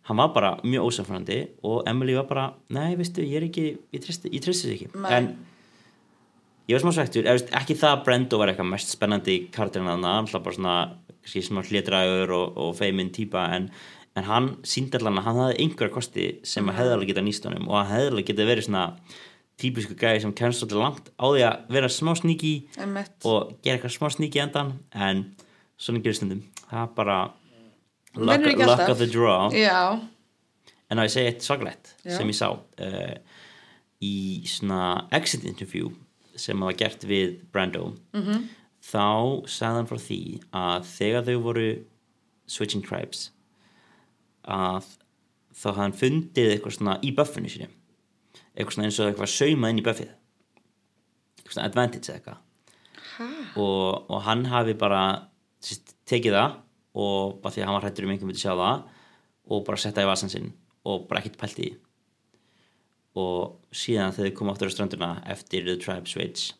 Hann 0.07 0.21
var 0.21 0.31
bara 0.35 0.53
mjög 0.63 0.87
ósamfærandi 0.91 1.39
og 1.67 1.83
Emily 1.91 2.15
var 2.15 2.27
bara, 2.31 2.47
nei, 2.71 2.95
veistu, 2.99 3.25
ég 3.27 3.41
er 3.41 3.47
ekki 3.49 3.67
ég 3.95 4.03
tristi, 4.05 4.31
þig 4.31 4.75
ekki 4.77 4.89
Nei. 5.03 5.13
en 5.17 5.29
ég 6.69 6.77
var 6.77 6.85
smá 6.85 6.93
svektur, 6.95 7.27
veist, 7.27 7.51
ekki 7.55 7.77
það 7.79 7.93
að 7.97 8.05
Brendo 8.07 8.39
var 8.41 8.51
eitthvað 8.53 8.71
mest 8.73 8.95
spennandi 8.95 9.37
kartirinn 9.55 9.89
að 9.91 9.97
hann 9.99 10.09
alltaf 10.25 10.43
bara 10.47 10.57
svona, 10.59 10.77
svona 11.27 11.63
hlétrægur 11.67 12.33
og, 12.35 12.57
og 12.57 12.75
feiminn 12.79 13.11
típa 13.15 13.45
en, 13.57 13.69
en 14.17 14.27
hann 14.31 14.51
síndi 14.67 14.99
allan 14.99 15.19
að 15.21 15.27
hann 15.29 15.41
hafði 15.43 15.61
einhverja 15.67 15.95
kosti 15.95 16.27
sem 16.47 16.65
Mhm. 16.65 16.71
að 16.73 16.79
hefði 16.81 16.95
alveg 16.97 17.11
getað 17.13 17.27
nýst 17.29 17.47
honum 17.51 17.69
og 17.69 17.79
hann 17.81 17.93
hefði 17.95 18.11
alveg 18.13 18.29
getað 18.31 18.51
verið 18.53 18.67
svona 18.69 18.85
típisku 19.57 19.95
gæði 19.97 20.21
sem 20.23 20.33
kemst 20.37 20.61
svolítið 20.63 20.83
langt 20.83 21.07
á 21.17 21.25
því 21.33 21.43
að 21.49 21.71
vera 21.73 21.89
smá 21.89 22.13
sníki 22.19 22.55
og 23.25 23.55
gera 23.65 23.79
eitthvað 23.79 23.95
smá 23.97 24.11
sníki 24.13 24.43
endan 24.43 24.73
en 24.93 25.23
svona 25.81 26.03
gerir 26.05 26.19
stundum 26.19 26.43
það 26.71 26.83
er 26.83 26.91
bara 26.99 27.19
luck, 28.17 28.45
luck 28.59 28.89
of 28.89 28.99
the 28.99 29.09
draw. 29.11 29.51
Já, 29.55 30.01
en 30.91 31.01
að 31.01 31.09
ég 31.09 31.15
segi 31.15 31.31
eitt 31.33 31.47
svaglegt 31.47 31.95
Já. 32.05 32.17
sem 32.17 32.29
ég 32.31 32.39
sá 32.39 32.49
uh, 32.53 33.15
í 34.03 34.17
svona 34.49 35.09
exit 35.17 35.47
interview 35.49 35.91
sem 36.37 36.61
var 36.61 36.77
gert 36.77 37.05
við 37.09 37.39
Brando 37.53 37.97
-hmm. 38.13 38.45
þá 38.85 39.47
sagði 39.49 39.81
hann 39.81 39.89
frá 39.89 39.99
því 39.99 40.21
að 40.53 40.85
þegar 40.93 41.27
þau 41.31 41.39
voru 41.49 41.71
switching 42.47 42.85
tribes 42.85 43.31
að 44.45 44.85
þá 45.57 45.67
hafði 45.71 45.81
hann 45.81 45.99
fundið 46.03 46.53
eitthvað 46.53 46.77
svona 46.77 46.99
í 47.03 47.11
buffinu 47.17 47.49
sinni 47.49 47.69
eitthvað 48.57 48.75
svona 48.75 48.89
eins 48.89 49.01
og 49.01 49.11
eitthvað 49.11 49.33
saumað 49.33 49.73
inn 49.73 49.81
í 49.81 49.87
buffið. 49.87 50.13
Eitthvað 51.37 51.57
svona 51.57 51.71
advantage 51.71 52.15
eitthvað. 52.15 52.43
Og, 53.57 54.11
og 54.13 54.23
hann 54.27 54.45
hafi 54.51 54.77
bara 54.77 55.03
tekið 56.09 56.37
það 56.37 56.57
og 56.97 57.41
bara 57.43 57.55
því 57.55 57.63
að 57.63 57.69
hann 57.69 57.77
var 57.77 57.87
hrættur 57.87 58.07
um 58.07 58.15
einhvern 58.15 58.33
myndi 58.33 58.43
sjá 58.43 58.55
það 58.55 58.87
og 59.53 59.67
bara 59.67 59.81
setta 59.81 60.05
í 60.05 60.09
vasan 60.09 60.33
sinn 60.33 60.53
og 60.87 61.07
bara 61.11 61.21
ekkert 61.21 61.39
pælt 61.41 61.61
í 61.63 61.71
og 63.17 63.73
síðan 63.73 64.15
þegar 64.17 64.31
þau 64.31 64.39
koma 64.39 64.55
áttur 64.55 64.73
á 64.73 64.75
stranduna 64.75 65.11
eftir 65.33 65.65
The 65.67 65.77
Tribe 65.81 66.11
Switch 66.11 66.53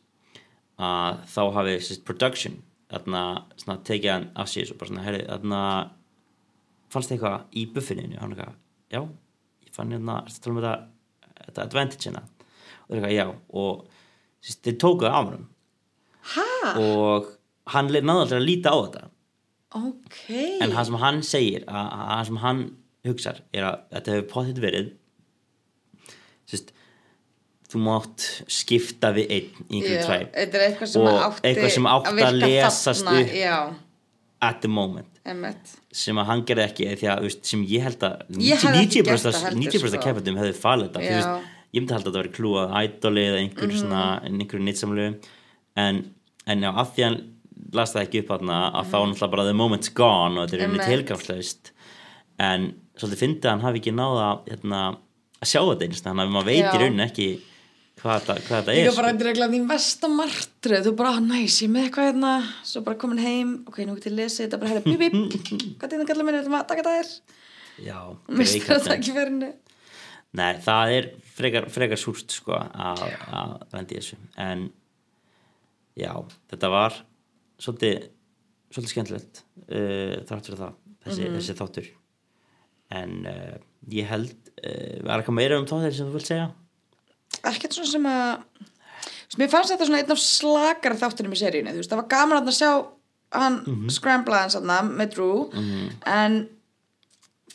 að 0.77 1.23
þá 1.33 1.43
hafi 1.57 1.77
sérst, 1.81 2.05
production 2.09 2.61
þarna 2.93 3.79
tekið 3.87 4.13
hann 4.13 4.29
af 4.39 4.51
sér 4.53 4.73
og 4.73 4.81
bara 4.81 4.93
svona 4.93 5.07
herri, 5.07 5.23
þarna 5.27 5.61
fannst 6.93 7.11
þið 7.11 7.17
eitthvað 7.17 7.57
í 7.57 7.65
buffinu 7.75 8.21
hann 8.21 8.35
eitthvað, 8.35 8.59
já, 8.93 9.01
ég 9.67 9.75
fann 9.75 9.95
hérna 9.95 10.21
að 10.23 10.39
tala 10.45 10.55
um 10.55 10.61
þetta, 10.61 10.75
þetta 11.41 11.67
advantage 11.67 12.09
hérna? 12.09 12.23
Og 12.87 12.93
það 12.93 12.97
er 12.97 13.09
eitthvað, 13.09 13.17
já. 13.17 13.27
Og 13.59 13.83
sérst, 14.45 14.63
þeir 14.67 14.79
tókuðu 14.85 15.11
af 15.11 15.33
hann 15.33 15.47
og 16.77 17.33
hann 17.73 17.91
náði 17.91 18.23
aldrei 18.23 18.39
að 18.39 18.47
líta 18.47 18.75
á 18.75 18.79
þetta 18.79 19.05
Ok. 19.77 20.21
en 20.63 20.73
það 20.73 20.85
sem 20.91 20.99
hann 21.05 21.23
segir 21.27 21.65
að 21.69 21.87
að 21.87 22.07
það 22.13 22.25
sem 22.31 22.41
hann 22.45 22.63
hugsar 23.07 23.43
er 23.55 23.67
að 23.69 23.77
þetta 23.97 24.15
hefur 24.17 24.29
potið 24.33 24.63
verið 24.65 24.89
sérst, 26.51 26.73
þú 27.71 27.83
mátt 27.87 28.27
skipta 28.53 29.11
við 29.17 29.33
einn 29.37 29.83
Þetta 29.83 30.61
er 30.61 30.65
eitthvað 30.69 30.93
sem 30.93 31.03
Og 31.03 31.19
átti 31.27 31.49
eitthvað 31.51 31.75
sem 31.75 31.89
átti 31.91 32.25
að 32.29 32.39
lesast 32.45 33.11
upp. 33.11 33.35
Já, 33.35 33.59
at 34.47 34.61
the 34.63 34.71
moment 34.71 35.21
einmitt. 35.27 35.75
sem 35.91 36.19
að 36.21 36.29
hann 36.31 36.45
gerði 36.47 36.65
ekki 36.69 36.89
því 37.01 37.09
að 37.11 37.23
veist, 37.27 37.45
sem 37.51 37.63
ég 37.67 37.83
held 37.87 38.05
að 38.07 38.41
Ég 38.47 38.61
hefði 38.63 38.83
ekki 38.85 39.03
90% 39.03 39.09
gert 39.11 39.25
það 39.27 39.39
heldur, 39.43 39.63
90% 39.65 39.95
sko. 39.97 40.03
keppandum 40.05 40.41
hefði 40.43 40.59
falið 40.61 40.91
þetta 40.95 41.31
ég 41.77 41.83
myndi 41.83 41.97
halda 41.97 42.11
að 42.11 42.13
þetta 42.13 42.21
væri 42.23 42.35
klúað 42.37 42.77
ædoli 42.81 43.25
eða 43.27 43.41
einhver 43.43 43.73
svona 43.75 44.03
einhverju 44.29 44.67
nýtsamlu 44.69 45.07
en, 45.83 45.99
en 46.47 46.63
já, 46.63 46.71
af 46.71 46.93
því 46.95 47.07
að 47.09 47.17
las 47.77 47.93
það 47.95 48.05
ekki 48.07 48.23
upp 48.23 48.31
þarna 48.35 48.59
að 48.77 48.91
þá 48.93 48.97
náttúrulega 48.99 49.33
bara 49.35 49.47
the 49.49 49.57
moment's 49.57 49.93
gone 49.97 50.39
og 50.41 50.47
þetta 50.47 50.57
er 50.59 50.65
einmitt 50.67 50.89
tilgangslaust. 50.91 51.73
En 52.47 52.71
svolítið 52.97 53.23
fyndið 53.25 53.49
að 53.49 53.55
hann 53.55 53.65
hafi 53.67 53.83
ekki 53.83 53.95
náða 53.97 54.31
hérna, 54.47 54.81
að 55.41 55.53
sjá 55.53 55.61
þetta 55.63 55.87
einst 55.89 56.07
þannig 56.09 56.27
að 56.27 56.35
maður 56.37 56.49
veit 56.51 56.59
í 56.59 56.65
Já. 56.67 56.73
rauninni 56.83 57.07
ekki 57.07 57.29
hvað 57.97 58.17
þetta, 58.27 58.35
hvað 58.47 58.59
þetta 58.61 58.77
Ég 58.77 58.83
er 58.83 58.91
er 58.91 58.97
bara 58.97 59.09
sko. 59.09 59.15
endur 59.15 59.31
eiginlega 59.31 59.55
þín 59.57 59.69
versta 59.71 60.11
martröð. 60.13 60.87
Þú 60.87 60.95
bara, 61.01 61.13
næs, 61.25 61.59
ég 61.65 61.73
með 61.73 61.87
eitthvað 61.87 62.09
hérna. 62.11 62.33
Svo 62.69 62.83
bara 62.87 63.01
komin 63.01 63.23
heim, 63.25 63.55
ok, 63.71 63.79
nú 63.89 63.97
getur 63.97 64.13
ég 64.13 64.19
lesið 64.21 64.45
þetta 64.47 64.61
bara 64.63 64.73
herra, 64.75 64.85
bíp, 64.85 65.01
bíp, 65.17 65.53
hvað 65.81 65.87
er 65.97 66.03
það 66.03 66.11
kallar 66.13 66.29
mér? 66.29 66.41
Þetta 66.45 66.65
taka 66.73 66.87
það 66.87 67.01
er, 67.01 67.15
já, 67.87 67.99
mistur 68.41 68.69
þetta 68.77 68.99
ekki 68.99 69.17
ferinu 69.17 69.55
Nei, 70.37 70.59
það 70.61 70.91
er 70.93 71.07
frekar, 71.37 71.67
frekar 71.73 72.01
súrt 72.01 72.35
sko 72.35 72.57
að, 72.59 73.05
lendi 73.73 73.97
þessu. 73.97 74.19
En 74.43 74.67
já, 75.97 76.13
þetta 76.53 76.71
var 76.75 76.99
svolítið 77.63 78.09
svolítið 78.75 78.93
skemmtilegt 78.93 79.43
uh, 79.71 80.17
þrátt 80.29 80.49
fyrir 80.51 80.61
það, 80.61 80.75
þessi, 81.07 81.23
Mhm. 81.27 81.37
þessi 81.39 81.57
þáttur 81.61 81.91
en 82.97 83.13
uh, 83.27 83.57
ég 83.91 84.07
held 84.11 84.35
uh, 84.63 85.05
var 85.07 85.21
eitthvað 85.23 85.39
meira 85.39 85.59
um 85.61 85.67
þáttur 85.69 85.95
sem 85.97 86.09
þú 86.11 86.19
vilt 86.19 86.31
segja? 86.33 86.49
Ekkert 87.47 87.77
svona 87.77 87.93
sem 87.93 88.11
að 88.11 88.65
Svo 89.27 89.41
Mér 89.43 89.51
fannst 89.51 89.73
þetta 89.73 89.87
svona 89.89 89.99
einn 90.03 90.13
af 90.15 90.21
slakara 90.23 90.95
þáttunum 91.01 91.33
í 91.35 91.39
seríunni, 91.41 91.73
þú 91.75 91.81
veist, 91.81 91.91
það 91.91 91.99
var 91.99 92.11
gaman 92.13 92.47
að 92.47 92.55
sjá 92.55 92.69
hann 93.35 93.57
mm 93.59 93.75
-hmm. 93.75 93.91
scrambla 93.91 94.43
hans 94.45 94.55
þarna 94.55 94.77
með 94.87 95.09
Drew, 95.15 95.51
en 96.07 96.37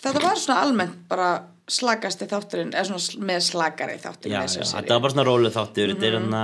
þetta 0.01 0.21
var 0.25 0.35
svona 0.35 0.61
almennt 0.65 0.97
bara 1.07 1.29
slakasti 1.71 2.27
þátturinn, 2.27 2.73
eða 2.75 2.89
svona 2.89 3.25
með 3.31 3.39
slakari 3.45 3.95
þátturinn 4.03 4.35
Já, 4.35 4.41
í 4.41 4.47
þessari 4.47 4.65
já, 4.65 4.67
seríu. 4.67 4.81
þetta 4.81 4.93
var 4.93 5.01
bara 5.01 5.13
svona 5.13 5.27
róluð 5.29 5.53
þáttur 5.55 5.93
þetta, 5.93 6.05
er 6.05 6.17
hana, 6.19 6.43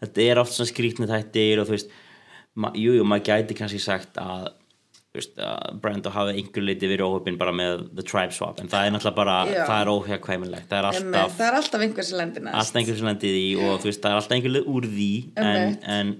þetta 0.00 0.20
er 0.30 0.38
oft 0.38 0.52
svona 0.56 0.70
skrítni 0.72 1.06
þættir 1.10 1.60
og 1.60 1.66
þú 1.68 1.70
veist, 1.76 1.90
ma, 2.54 2.72
jú, 2.76 2.98
maður 3.08 3.28
gæti 3.30 3.56
kannski 3.58 3.80
sagt 3.82 4.18
að 4.20 4.50
veist, 5.12 5.36
að 5.44 5.78
Brando 5.82 6.10
hafi 6.12 6.34
einhver 6.40 6.64
leiti 6.64 6.88
verið 6.88 7.04
óhöfin 7.08 7.38
bara 7.40 7.52
með 7.56 7.86
The 7.92 8.04
Tribe 8.08 8.32
Swap 8.32 8.60
en 8.62 8.70
það 8.72 8.86
er 8.86 8.94
náttúrulega 8.94 9.18
bara, 9.18 9.36
Já. 9.50 9.62
það 9.68 9.78
er 9.82 9.90
óhjákvæmilegt 9.92 10.68
það 10.70 10.78
er 10.78 10.88
alltaf 10.90 11.40
er 11.46 11.56
alltaf 11.58 11.86
einhver 11.86 12.08
sem 12.08 12.20
lendir 12.20 12.44
næst 12.46 12.60
alltaf 12.62 12.80
einhver 12.80 13.00
sem 13.00 13.10
lendir 13.10 13.38
í 13.38 13.48
og 13.60 13.74
þú 13.82 13.90
veist, 13.90 14.02
það 14.04 14.12
er 14.14 14.20
alltaf 14.20 14.36
einhver 14.38 14.54
leið 14.56 14.70
úr 14.72 14.88
því 14.92 15.10
en, 15.36 15.50
Einmitt. 15.50 15.88
en 15.96 16.14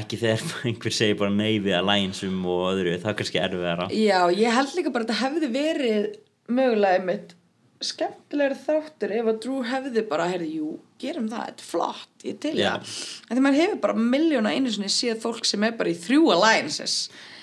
ekki 0.00 0.20
þegar 0.24 0.56
einhver 0.72 0.96
segir 0.98 1.20
bara 1.22 1.34
nei 1.34 1.52
við 1.62 1.76
allianceum 1.78 2.40
og 2.50 2.64
öðru, 2.72 2.96
það 3.02 3.12
er 3.12 3.18
kannski 3.22 3.42
erfiðara 3.44 3.90
Já, 3.94 4.18
ég 4.34 4.58
held 4.58 4.74
líka 4.78 4.94
bara 4.94 5.06
að 5.06 5.12
þetta 5.12 5.22
hefði 5.24 5.52
verið 5.54 6.10
mögulega 6.50 6.98
einmitt 6.98 7.36
skemmtilegri 7.84 8.56
þáttur 8.60 9.12
ef 9.16 9.28
að 9.30 9.36
Drew 9.44 9.60
hefði 9.64 10.02
bara, 10.08 10.26
heyrði, 10.28 10.48
jú, 10.60 10.70
gerum 11.00 11.28
það, 11.30 11.44
þetta 11.48 11.64
er 11.64 11.68
flott, 11.70 12.16
ég 12.26 12.40
til 12.42 12.54
Já. 12.58 12.72
það. 12.74 12.96
En 13.26 13.36
því 13.38 13.44
maður 13.46 13.60
hefur 13.62 13.78
bara 13.84 14.08
miljóna 14.16 14.52
einu 14.52 14.72
sinni 14.74 14.90
séð 14.92 15.22
fólk 15.22 15.48
sem 15.48 15.64
er 15.64 15.78
bara 15.78 15.92
í 15.92 15.96
þrjú 15.96 16.26
alliances 16.34 16.96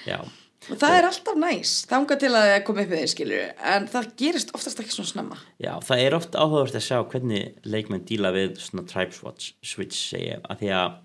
Já, 0.05 0.19
og 0.67 0.77
það 0.77 0.97
er 0.99 1.07
alltaf 1.09 1.39
næs, 1.41 1.73
þangað 1.89 2.21
til 2.23 2.31
að 2.37 2.51
koma 2.67 2.85
upp 2.85 2.93
við 2.93 3.01
þeir 3.01 3.11
skilur, 3.15 3.49
en 3.73 3.89
það 3.95 4.11
gerist 4.21 4.53
oftast 4.57 4.83
ekki 4.83 4.93
svona 4.93 5.11
snemma. 5.13 5.39
Já, 5.63 5.73
það 5.89 6.03
er 6.05 6.17
oft 6.19 6.37
áhugavert 6.37 6.77
að 6.77 6.85
sjá 6.85 7.01
hvernig 7.01 7.65
leikmenn 7.65 8.05
díla 8.07 8.33
við 8.35 8.61
svona 8.61 8.85
tribe 8.89 9.17
switch, 9.17 10.13
ég, 10.19 10.45
að 10.45 10.61
því 10.61 10.71
að 10.77 11.03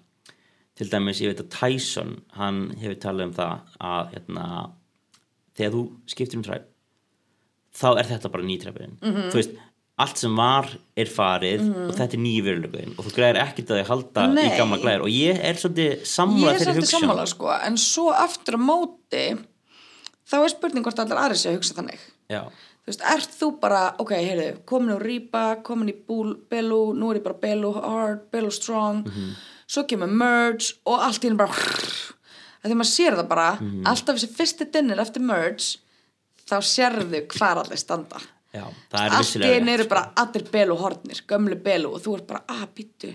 til 0.79 0.89
dæmis 0.93 1.21
ég 1.23 1.33
veit 1.33 1.43
að 1.45 1.51
Tyson 1.57 2.13
hann 2.37 2.63
hefur 2.81 3.01
talað 3.01 3.29
um 3.29 3.35
það 3.37 3.81
að 3.93 4.13
hérna, 4.17 4.47
þegar 5.57 5.75
þú 5.77 5.83
skiptir 6.15 6.41
um 6.41 6.45
tribe 6.47 6.72
þá 7.77 7.89
er 7.99 8.09
þetta 8.11 8.33
bara 8.33 8.49
nýtræfin 8.49 8.97
mm 9.01 9.13
-hmm. 9.13 9.31
þú 9.33 9.41
veist, 9.41 9.55
allt 10.03 10.19
sem 10.19 10.35
var 10.37 10.69
er 10.99 11.11
farið 11.11 11.63
og 11.69 11.95
þetta 11.97 12.17
er 12.17 12.23
nýju 12.25 12.43
verulegin 12.47 12.95
og 12.97 13.07
þú 13.07 13.15
græðir 13.17 13.41
ekkert 13.43 13.71
að 13.71 13.81
þið 13.81 13.91
halda 13.91 14.27
Nei. 14.33 14.43
í 14.47 14.57
gamla 14.57 14.79
glæðir. 14.83 15.05
Og 15.05 15.13
ég 15.13 15.41
er 15.45 15.61
svolítið 15.61 15.91
Ég 15.93 16.09
sammála 16.09 16.55
svolítið 16.57 16.81
hugsun. 16.81 17.01
sammála 17.01 17.27
sko, 17.29 17.51
en 17.53 17.77
svo 17.77 18.09
aftur 18.17 18.57
á 18.57 18.61
móti 18.63 19.25
þá 20.33 20.37
er 20.41 20.53
spurning 20.55 20.87
hvort 20.87 21.03
allir 21.03 21.21
aðri 21.21 21.39
sé 21.39 21.51
að 21.51 21.59
hugsa 21.59 21.77
þannig. 21.79 22.07
Já, 22.33 22.43
þú 22.83 22.91
veist, 22.91 23.05
ert 23.15 23.37
þú 23.37 23.51
bara, 23.61 23.83
ok, 24.03 24.15
heyrðu, 24.17 24.49
komin 24.67 24.95
úr 24.97 25.07
Rýpa, 25.07 25.45
komin 25.67 25.93
í 25.93 25.97
Búl, 26.09 26.35
Belu, 26.51 26.83
nú 26.97 27.13
er 27.13 27.21
ég 27.21 27.27
bara 27.27 27.41
Belu 27.43 27.73
hard, 27.77 28.25
Belu 28.33 28.51
strong, 28.51 29.05
svo 29.69 29.85
kemur 29.85 30.09
Merge 30.09 30.73
og 30.87 31.05
allt 31.05 31.23
í 31.23 31.29
henni 31.29 31.39
bara, 31.39 31.53
að 32.63 32.73
því 32.73 32.81
maður 32.81 32.93
sér 32.95 33.19
það 33.21 33.29
bara, 33.29 33.49
alltaf 33.85 34.17
þessi 34.17 34.33
fyrsti 34.39 34.71
dinnir 34.73 35.03
eftir 35.05 35.23
Merge, 35.23 35.79
þá 36.53 36.59
sérðu 36.69 37.23
hvar 37.33 37.63
allir 37.65 37.81
standa. 37.81 38.21
já, 38.53 38.67
það 38.93 39.07
er 39.07 39.17
Allt 39.19 39.41
rétt, 39.43 39.71
eru 39.75 39.89
bara 39.89 40.05
allir 40.23 40.45
Belu 40.53 40.77
hornir, 40.77 41.23
gömlu 41.29 41.57
Belu 41.65 41.95
og 41.97 42.05
þú 42.05 42.19
ert 42.19 42.29
bara, 42.29 42.45
að, 42.53 42.67
býttu, 42.77 43.15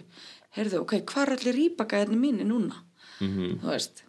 heyrðu, 0.58 0.82
ok, 0.82 0.98
hvar 1.14 1.30
er 1.32 1.38
allir 1.38 1.58
Rýpa 1.62 1.86
gæðinni 1.92 2.20
mínir 2.26 2.50
núna? 2.50 2.82
Mhm. 3.22 3.60
Þú 3.62 3.72
veist, 3.74 4.04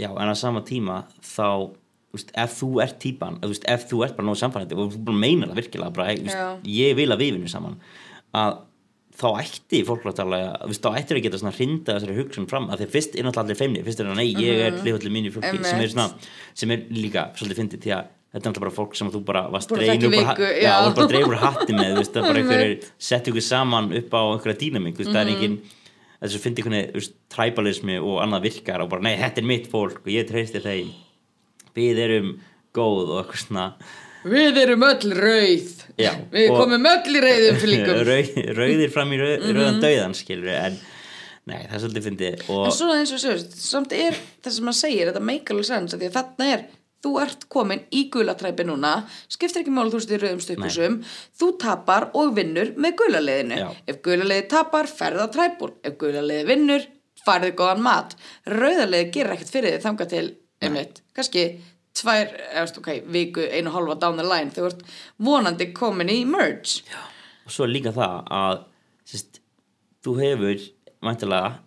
Já, 0.00 0.08
en 0.08 0.32
á 0.32 0.34
sama 0.34 0.62
tíma 0.64 1.02
þá 1.20 1.70
veist, 2.12 2.32
ef 2.34 2.58
þú 2.58 2.68
ert 2.82 2.98
típan 3.00 3.38
veist, 3.44 3.64
ef 3.68 3.84
þú 3.90 4.02
ert 4.06 4.16
bara 4.16 4.26
nógu 4.26 4.40
samfærandi 4.40 4.76
og 4.76 4.94
þú 4.96 5.14
meinar 5.16 5.52
það 5.52 5.60
virkilega 5.60 5.92
bara, 5.94 6.14
veist, 6.16 6.66
ég 6.68 6.96
vil 6.96 7.10
að 7.12 7.20
við 7.20 7.34
vinnum 7.36 7.52
saman 7.52 7.76
að 8.32 8.56
þá 9.12 9.26
ætti 9.42 9.82
fólk 9.84 10.06
að 10.08 10.16
tala 10.22 10.38
þá 10.72 10.88
ættir 10.96 11.18
að 11.20 11.24
geta 11.26 11.38
svona 11.42 11.52
hrinda 11.56 11.96
þessari 11.98 12.16
hugsun 12.16 12.48
fram 12.48 12.70
að 12.72 12.82
þeir 12.82 12.92
fyrst 12.96 13.16
er 13.16 13.26
náttúrulega 13.26 13.44
allir 13.44 13.60
feimni 13.60 13.84
fyrst 13.84 14.00
er 14.00 14.08
það 14.08 14.20
nei, 14.22 14.30
ég 14.32 14.62
er 14.66 14.78
hlifallir 14.80 15.12
mínu 15.12 15.32
fólki 15.34 15.60
sem 15.68 15.84
er 15.84 15.92
svona, 15.92 16.08
sem 16.56 16.72
er 16.72 16.86
líka 16.96 17.26
svolítið 17.36 17.60
fyndið 17.60 17.84
því 17.84 17.94
að 17.98 18.10
þetta 18.32 18.40
er 18.40 18.48
náttúrulega 18.48 18.64
bara 18.64 18.74
fólk 18.78 18.96
sem 18.96 19.10
þú 19.12 19.20
bara 19.28 19.42
já, 19.52 20.58
já. 20.62 20.72
og 20.86 20.94
bara 20.96 21.08
dreifur 21.10 21.36
hatti 21.42 21.72
með 21.76 21.96
veist, 21.98 22.12
það 22.14 22.22
er 22.22 22.28
bara 22.28 22.42
einhverjir 22.42 22.86
sett 22.98 23.28
ykkur 23.28 23.44
saman 23.44 23.92
upp 23.98 24.14
á 24.16 24.20
einhverja 24.32 24.58
dýnamík 24.62 24.96
þú 24.96 25.04
veist, 25.04 25.12
það 25.12 25.22
er 25.22 25.30
Mhm. 25.30 25.36
engin 25.36 25.58
þess 26.22 26.36
að 26.38 26.56
þú 26.62 26.94
veist, 26.94 27.14
tribalismi 27.34 27.98
og 28.00 28.20
annað 28.22 28.42
virkar 28.46 28.80
og 28.84 28.88
bara 28.92 29.02
nei 29.02 29.16
þetta 29.18 29.38
er 29.42 29.48
mitt 29.50 29.66
fólk 29.70 30.00
og 30.04 30.06
ég 30.12 30.28
treysti 30.28 30.62
þeim. 30.62 30.92
Við 31.74 31.98
erum 32.04 32.32
góð 32.74 33.08
og 33.10 33.24
eitthvað 33.24 33.46
svona. 33.46 33.66
Við 34.24 34.58
erum 34.62 34.84
öll 34.86 35.12
rauð. 35.18 35.70
Já, 35.98 36.12
Við 36.30 36.48
komum 36.54 36.86
öll 36.86 37.16
í 37.16 37.20
rauðum 37.24 37.58
flíkum 37.60 38.02
rauð, 38.10 38.28
rauðir 38.56 38.92
fram 38.92 39.10
í 39.12 39.18
rauð, 39.20 39.48
rauðan 39.52 39.80
dauðan 39.82 40.14
skilur 40.16 40.48
en 40.54 40.78
nei 41.50 41.66
það 41.66 41.74
er 41.74 41.82
svolítið 41.82 42.04
fyndi 42.06 42.30
og 42.48 42.66
En 42.68 42.72
svo 42.76 42.92
eins 42.94 43.12
og 43.12 43.20
sér, 43.20 43.42
samt 43.58 43.92
er 43.92 44.14
það 44.44 44.54
sem 44.56 44.64
maður 44.68 44.78
segir, 44.78 45.10
þetta 45.10 45.24
make 45.26 45.52
alveg 45.52 45.66
sens, 45.68 45.92
af 45.96 46.00
því 46.00 46.08
að 46.08 46.16
þarna 46.16 46.48
er, 46.54 46.62
þú 47.02 47.12
ert 47.22 47.46
komin 47.52 47.82
í 47.94 48.04
gulatræpi 48.12 48.66
núna, 48.68 48.94
skiptir 49.32 49.62
ekki 49.62 49.74
máli 49.74 49.92
þú 49.92 50.00
veist 50.00 50.14
í 50.14 50.20
rauðum 50.22 50.42
stökkusum, 50.44 50.98
þú 51.38 51.50
tapar 51.62 52.08
og 52.18 52.34
vinnur 52.36 52.72
með 52.78 52.96
gulaliðinu. 53.02 53.58
Já. 53.58 53.68
Ef 53.90 54.00
gulaliði 54.06 54.46
tapar, 54.52 54.90
ferða 54.90 55.28
træpur. 55.34 55.74
Ef 55.82 55.98
gulaliði 56.00 56.46
vinnur, 56.48 56.86
farið 57.26 57.56
góðan 57.58 57.84
mat. 57.84 58.16
Rauðaliði 58.50 59.10
gerir 59.14 59.36
ekkert 59.36 59.54
fyrir 59.56 59.76
þið 59.76 59.86
þangað 59.88 60.12
til, 60.14 60.24
einmitt, 60.62 61.02
kannski 61.16 61.46
tvær, 61.98 62.30
eða 62.52 62.66
veist, 62.66 62.78
ok, 62.80 62.92
viku, 63.12 63.46
einu 63.50 63.72
hálfa 63.74 63.98
down 64.00 64.20
the 64.20 64.26
line, 64.26 64.52
þú 64.54 64.68
ert 64.70 64.86
vonandi 65.22 65.72
komin 65.76 66.12
í 66.12 66.22
merge. 66.28 66.82
og 67.42 67.50
svo 67.52 67.66
líka 67.66 67.92
það 67.94 68.30
að 68.30 68.62
sérst, 69.10 69.42
þú 70.04 70.14
hefur 70.20 70.64
væntalega 71.02 71.58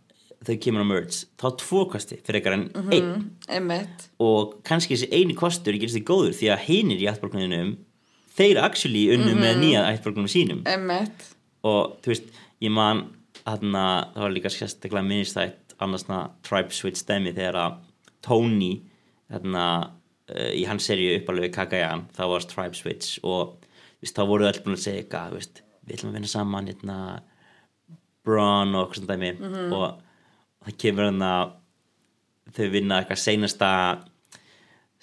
þau 0.45 0.55
kemur 0.62 0.84
á 0.86 0.88
merge 0.88 1.25
þá 1.41 1.47
tvo 1.62 1.86
kosti 1.91 2.17
fyrir 2.21 2.41
ekkar 2.41 2.53
en 2.53 2.69
Mhm. 2.75 2.91
einn 2.93 3.31
Einmitt. 3.49 4.08
og 4.19 4.63
kannski 4.63 4.95
þessi 4.95 5.10
eini 5.12 5.36
kostur 5.36 5.73
gerist 5.73 5.95
þig 5.97 6.05
góður 6.05 6.34
því 6.38 6.51
að 6.53 6.63
hinir 6.67 7.01
í 7.01 7.10
ættborgunum 7.12 7.77
þeir 8.38 8.58
actually 8.63 9.08
unnu 9.15 9.34
Mhm. 9.34 9.41
með 9.41 9.55
nýja 9.63 9.84
ættborgunum 9.91 10.29
sínum 10.29 10.63
Einmitt. 10.65 11.34
og 11.63 12.01
þú 12.01 12.08
veist, 12.13 12.23
ég 12.62 12.71
man 12.71 13.10
þarna, 13.45 14.13
það 14.13 14.21
var 14.21 14.31
líka 14.31 14.49
sérstaklega 14.49 15.05
minnistætt 15.05 15.75
annarsna 15.79 16.31
Tribe 16.43 16.71
Switch 16.71 17.03
dæmi 17.05 17.34
þegar 17.36 17.53
að 17.55 17.77
Tony 18.21 18.81
þarna, 19.31 19.91
uh, 20.29 20.51
í 20.53 20.65
hans 20.65 20.88
serju 20.88 21.19
uppalöfi 21.19 21.51
Kakajan, 21.53 22.05
það 22.15 22.27
var 22.29 22.39
Tribe 22.39 22.73
Switch 22.75 23.19
og 23.23 23.58
veist, 24.01 24.15
þá 24.15 24.25
voru 24.27 24.45
öll 24.47 24.63
búin 24.63 24.73
að 24.75 24.86
segja 24.86 25.03
eitthvað, 25.03 25.31
við 25.88 25.95
ætlum 25.97 26.10
að 26.10 26.13
vinna 26.13 26.27
saman 26.27 26.67
hérna, 26.67 27.19
Braun 28.25 28.73
og 28.75 28.89
eitthvað 28.89 29.05
svona 29.05 29.13
dæmi 29.17 29.39
Mhm. 29.39 29.73
og 29.73 29.99
það 30.65 30.78
kemur 30.82 31.10
hann 31.10 31.23
að 31.25 31.54
þau 32.56 32.67
vinna 32.73 32.99
eitthvað 33.01 33.21
seinasta 33.21 33.71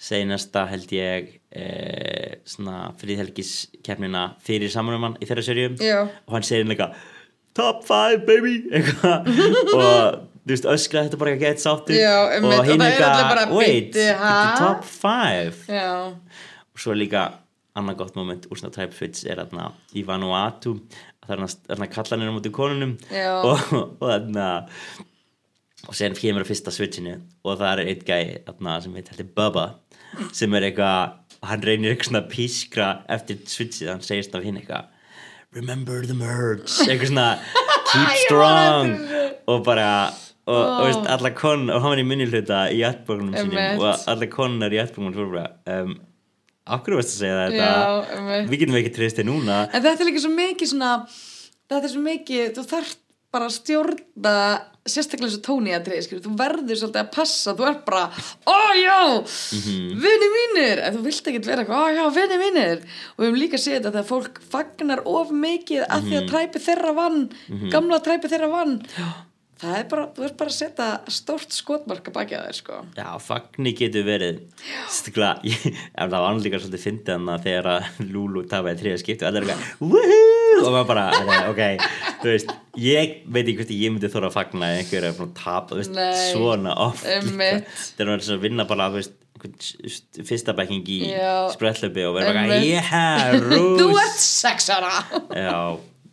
seinasta 0.03 0.65
held 0.67 0.91
ég 0.95 1.29
eh, 1.53 2.39
svona 2.49 2.89
friðhelgiskefnina 2.99 4.23
fyrir 4.43 4.71
samanumann 4.73 5.17
í 5.21 5.27
þeirra 5.29 5.45
serju 5.45 5.69
Já. 5.79 5.99
og 6.03 6.35
hann 6.35 6.47
segir 6.47 6.67
eitthvað 6.67 6.97
top 7.53 7.83
5 7.87 8.25
baby! 8.27 8.55
Og 9.77 10.21
þú 10.43 10.49
veist 10.49 10.65
öskra 10.67 11.05
þetta 11.05 11.19
bara 11.21 11.35
ekki 11.37 11.61
sáttur. 11.61 11.95
Já, 11.95 12.33
einmitt, 12.33 12.57
og 12.57 12.67
hinn 12.67 12.81
er 12.83 12.97
eitthvað 12.97 13.53
wait, 13.55 13.99
top 14.59 14.83
5 14.89 15.71
Já. 15.71 15.93
og 16.73 16.83
svo 16.83 16.95
er 16.95 16.99
líka 17.05 17.23
annað 17.77 18.01
gott 18.03 18.17
moment 18.19 18.49
úr 18.51 18.59
svona 18.59 18.89
Switch 18.93 19.25
er 19.29 19.39
þarna 19.41 19.71
í 19.97 20.03
Vanuatu 20.05 20.75
það 21.23 21.33
er 21.37 21.55
þarna 21.69 21.89
kallanir 21.93 22.29
á 22.29 22.33
móti 22.35 22.51
konunum. 22.53 22.97
Já. 23.09 23.31
og, 23.39 23.73
og 24.01 24.03
þarna 24.03 24.47
og 25.87 25.97
sen 25.97 26.15
kemur 26.17 26.45
fyrsta 26.47 26.71
switchinu 26.73 27.17
og 27.43 27.59
það 27.59 27.83
er 27.83 27.91
einn 27.91 28.05
gæi 28.07 28.81
sem 28.83 28.95
heit 28.97 29.11
heldur 29.11 29.29
Bubba 29.35 29.65
sem 30.35 30.53
er 30.53 30.69
eitthvað 30.69 31.19
hann 31.43 31.65
reynir 31.65 31.93
eitthvað 31.93 32.09
svona 32.11 32.25
pískra 32.31 32.89
eftir 33.11 33.41
switchið, 33.49 33.89
hann 33.91 34.05
segist 34.05 34.35
af 34.35 34.45
hinn 34.45 34.59
eitthvað 34.61 34.91
remember 35.53 36.05
the 36.05 36.15
merge 36.17 36.69
eitthvað 36.87 37.11
svona 37.11 37.27
keep 37.91 38.15
strong. 38.25 38.95
og 39.47 39.65
bara 39.65 39.89
og, 40.45 40.63
og 40.63 40.87
veist, 40.87 41.05
alla 41.11 41.33
kon 41.35 41.69
og 41.69 41.83
hann 41.83 41.93
var 41.95 42.01
í 42.01 42.07
minni 42.07 42.27
hluta 42.31 42.65
í 42.71 42.81
ættbókunum 42.87 43.35
sínum 43.37 43.83
og 43.83 44.09
alla 44.11 44.31
konar 44.31 44.73
í 44.73 44.81
ættbókunum 44.83 45.15
svo 45.15 45.29
bara 45.35 45.79
um, 45.81 45.95
okkur 46.77 46.97
varst 46.99 47.15
að 47.15 47.21
segja 47.21 47.45
þetta? 47.47 47.69
Já, 47.69 48.43
við 48.49 48.59
getum 48.63 48.79
ekki 48.79 48.91
treyst 48.95 49.19
þér 49.19 49.27
núna. 49.27 49.61
En 49.69 49.83
þetta 49.83 50.03
er 50.03 50.09
líka 50.09 50.23
svo 50.23 50.33
mikið 50.35 50.71
svona 50.71 50.91
þetta 51.07 51.81
er 51.81 51.93
svo 51.93 52.03
mikið, 52.03 52.45
þú 52.55 52.65
þarft 52.69 53.01
bara 53.33 53.49
að 53.49 53.55
stjórna 53.57 54.35
sérstaklega 54.85 55.29
eins 55.29 55.37
og 55.39 55.43
tóniatrið, 55.47 56.01
skilur, 56.03 56.23
þú 56.25 56.33
verður 56.37 56.75
svolítið 56.79 57.01
að 57.03 57.11
passa, 57.15 57.53
þú 57.55 57.67
er 57.69 57.77
bara, 57.85 58.09
ó 58.45 58.57
já 58.75 58.97
Mhm. 59.23 60.01
vini 60.03 60.27
mínir, 60.35 60.79
en 60.83 60.97
þú 60.97 61.03
vilt 61.03 61.23
ekkert 61.27 61.45
vera 61.45 61.63
eitthvað, 61.63 61.83
ó 61.83 61.87
já, 61.95 62.09
vini 62.13 62.37
mínir. 62.43 62.81
Og 63.17 63.23
við 63.23 63.29
höfum 63.29 63.39
líka 63.39 63.57
séð 63.57 63.79
þetta 63.79 63.91
þegar 63.93 64.09
fólk 64.11 64.41
fagnar 64.51 65.01
of 65.05 65.29
mikið 65.31 65.87
að 65.87 66.01
Mhm. 66.01 66.09
því 66.09 66.15
að 66.19 66.29
træpi 66.29 66.59
þeirra 66.67 66.95
vann 66.95 67.29
gamla 67.71 67.99
træpi 68.03 68.27
þeirra 68.29 68.49
vann 68.51 68.81
það 69.63 69.77
er 69.79 69.87
bara, 69.91 70.03
þú 70.15 70.25
ert 70.27 70.35
bara 70.39 70.51
að 70.51 70.57
setja 70.57 70.87
stórt 71.15 71.55
skotmarka 71.55 72.11
baki 72.15 72.35
að 72.37 72.45
þér, 72.49 72.57
sko. 72.59 72.79
Já, 72.99 73.07
fagni 73.23 73.73
getur 73.79 74.05
verið 74.07 74.41
stikla, 74.91 75.31
ég, 75.49 75.65
ef 75.73 76.11
það 76.13 76.25
var 76.25 76.41
líka 76.43 76.59
svolítið 76.61 76.83
fyndið 76.87 77.15
hann 77.17 77.31
að 77.33 77.47
þegar 77.47 77.69
að 77.73 78.03
Lulu 78.13 78.43
tapaði 78.51 78.81
þriða 78.83 79.01
skiptu 79.03 79.25
og 79.25 79.31
allir 79.31 79.47
er 79.47 79.55
eitthvað 79.55 79.89
woohoo! 79.93 80.29
Og 80.63 80.69
maður 80.69 80.85
bara, 80.91 81.05
"Nei, 81.25 81.39
ok, 81.49 81.61
þú 82.21 82.29
veist 82.29 82.51
ég 82.79 83.15
veit 83.25 83.43
ekki 83.47 83.57
hvort 83.63 83.73
ég 83.73 83.91
myndi 83.95 84.11
þóra 84.13 84.29
að 84.29 84.35
fagna 84.37 84.69
ef 84.75 84.83
einhver 84.83 85.07
er 85.09 85.17
að 85.25 85.33
tapa, 85.39 85.73
þú 85.73 85.79
veist, 85.81 85.95
Nei, 85.97 86.13
svona 86.31 86.75
oft 86.87 87.03
líka. 87.09 87.49
þegar 87.97 88.07
maður 88.11 88.21
er 88.21 88.25
svona 88.27 88.37
að 88.37 88.45
vinna 88.45 88.67
bara, 88.69 88.89
þú 88.93 89.01
veist 89.01 89.19
fyrsta 90.23 90.53
bekking 90.55 90.85
í 90.93 90.99
Já. 91.09 91.49
sprelllöpi 91.55 92.05
og 92.07 92.13
verður 92.19 92.37
bara, 92.37 92.59
yeah, 92.63 93.33
þú 93.49 93.89
rús 93.89 93.99
ert 94.05 94.21
sexara 94.23 94.93
Já, 95.35 95.57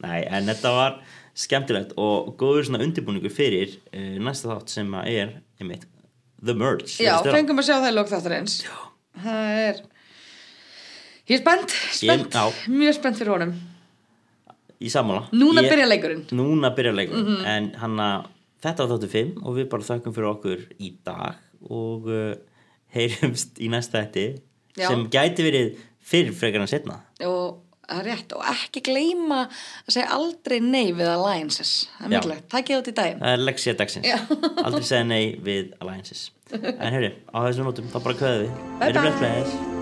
nei, 0.03 0.21
en 0.25 0.49
þetta 0.51 0.73
var 0.75 0.97
skemmtilegt 1.41 1.95
og 2.01 2.35
góður 2.41 2.67
svona 2.69 2.83
undirbúningur 2.85 3.33
fyrir 3.33 3.77
uh, 3.95 4.19
næsta 4.23 4.51
þátt 4.53 4.75
sem 4.75 4.93
er, 5.03 5.37
einmitt, 5.61 5.87
The 6.45 6.55
Merge. 6.57 6.89
Já, 7.01 7.19
fengum 7.25 7.61
að 7.61 7.67
sjá 7.71 7.77
það 7.81 7.91
í 7.91 7.97
lók 7.97 8.11
þáttarins. 8.13 8.59
Það 9.21 9.57
er 9.69 9.81
Ég 11.31 11.37
er 11.37 11.43
spennt, 11.45 11.73
spennt, 11.95 12.35
já. 12.35 12.71
mjög 12.75 12.95
spennt 12.97 13.19
fyrir 13.21 13.31
honum. 13.37 13.51
Í 14.83 14.89
sammála. 14.91 15.27
Núna 15.37 15.63
Ég- 15.63 15.69
byrja 15.71 15.87
leikurinn. 15.87 16.23
Núna 16.35 16.71
byrja 16.75 16.91
leikur 16.97 17.29
en 17.47 17.69
hann 17.79 18.01
að 18.03 18.25
þetta 18.65 18.87
var 18.87 18.91
þáttu 18.97 19.11
5 19.13 19.35
og 19.47 19.59
við 19.61 19.69
bara 19.71 19.87
þökkum 19.87 20.17
fyrir 20.17 20.31
okkur 20.33 20.65
í 20.83 20.91
dag 21.07 21.37
og 21.71 22.09
uh, 22.11 22.33
heyrumst 22.97 23.61
í 23.63 23.69
næsta 23.71 24.01
þetta 24.03 24.41
sem 24.89 25.05
gæti 25.13 25.45
verið 25.47 25.71
fyrr 26.11 26.33
frekar 26.35 26.65
en 26.65 26.71
setna 26.73 26.97
og 27.29 27.61
það 27.91 28.03
er 28.03 28.09
rétt. 28.11 28.37
Og 28.39 28.47
ekki 28.55 28.85
gleyma 28.91 29.41
að 29.49 29.97
segja 29.97 30.09
aldrei 30.17 30.59
nei 30.65 30.93
við 30.97 31.11
alliances. 31.11 31.75
Það 31.99 32.07
er 32.07 32.15
mikilvægt, 32.17 32.47
takk 32.55 32.73
ég 32.73 32.85
út 32.85 32.93
í 32.93 32.97
daginn. 33.01 33.21
Það 33.25 33.37
er 33.37 33.45
leksía 33.49 33.77
dagsins. 33.81 34.31
Aldrei 34.65 34.87
segja 34.87 35.03
nei 35.09 35.25
við 35.51 35.75
alliances. 35.81 36.31
En 36.55 36.97
heyrðu, 36.97 37.13
á 37.31 37.39
þessum 37.47 37.71
nótum 37.71 37.93
þá 37.93 38.01
bara 38.01 38.19
köðu 38.25 38.41
við. 38.47 38.65
Verið 38.81 38.99
bye. 38.99 39.05
bless, 39.05 39.21
bless. 39.23 39.80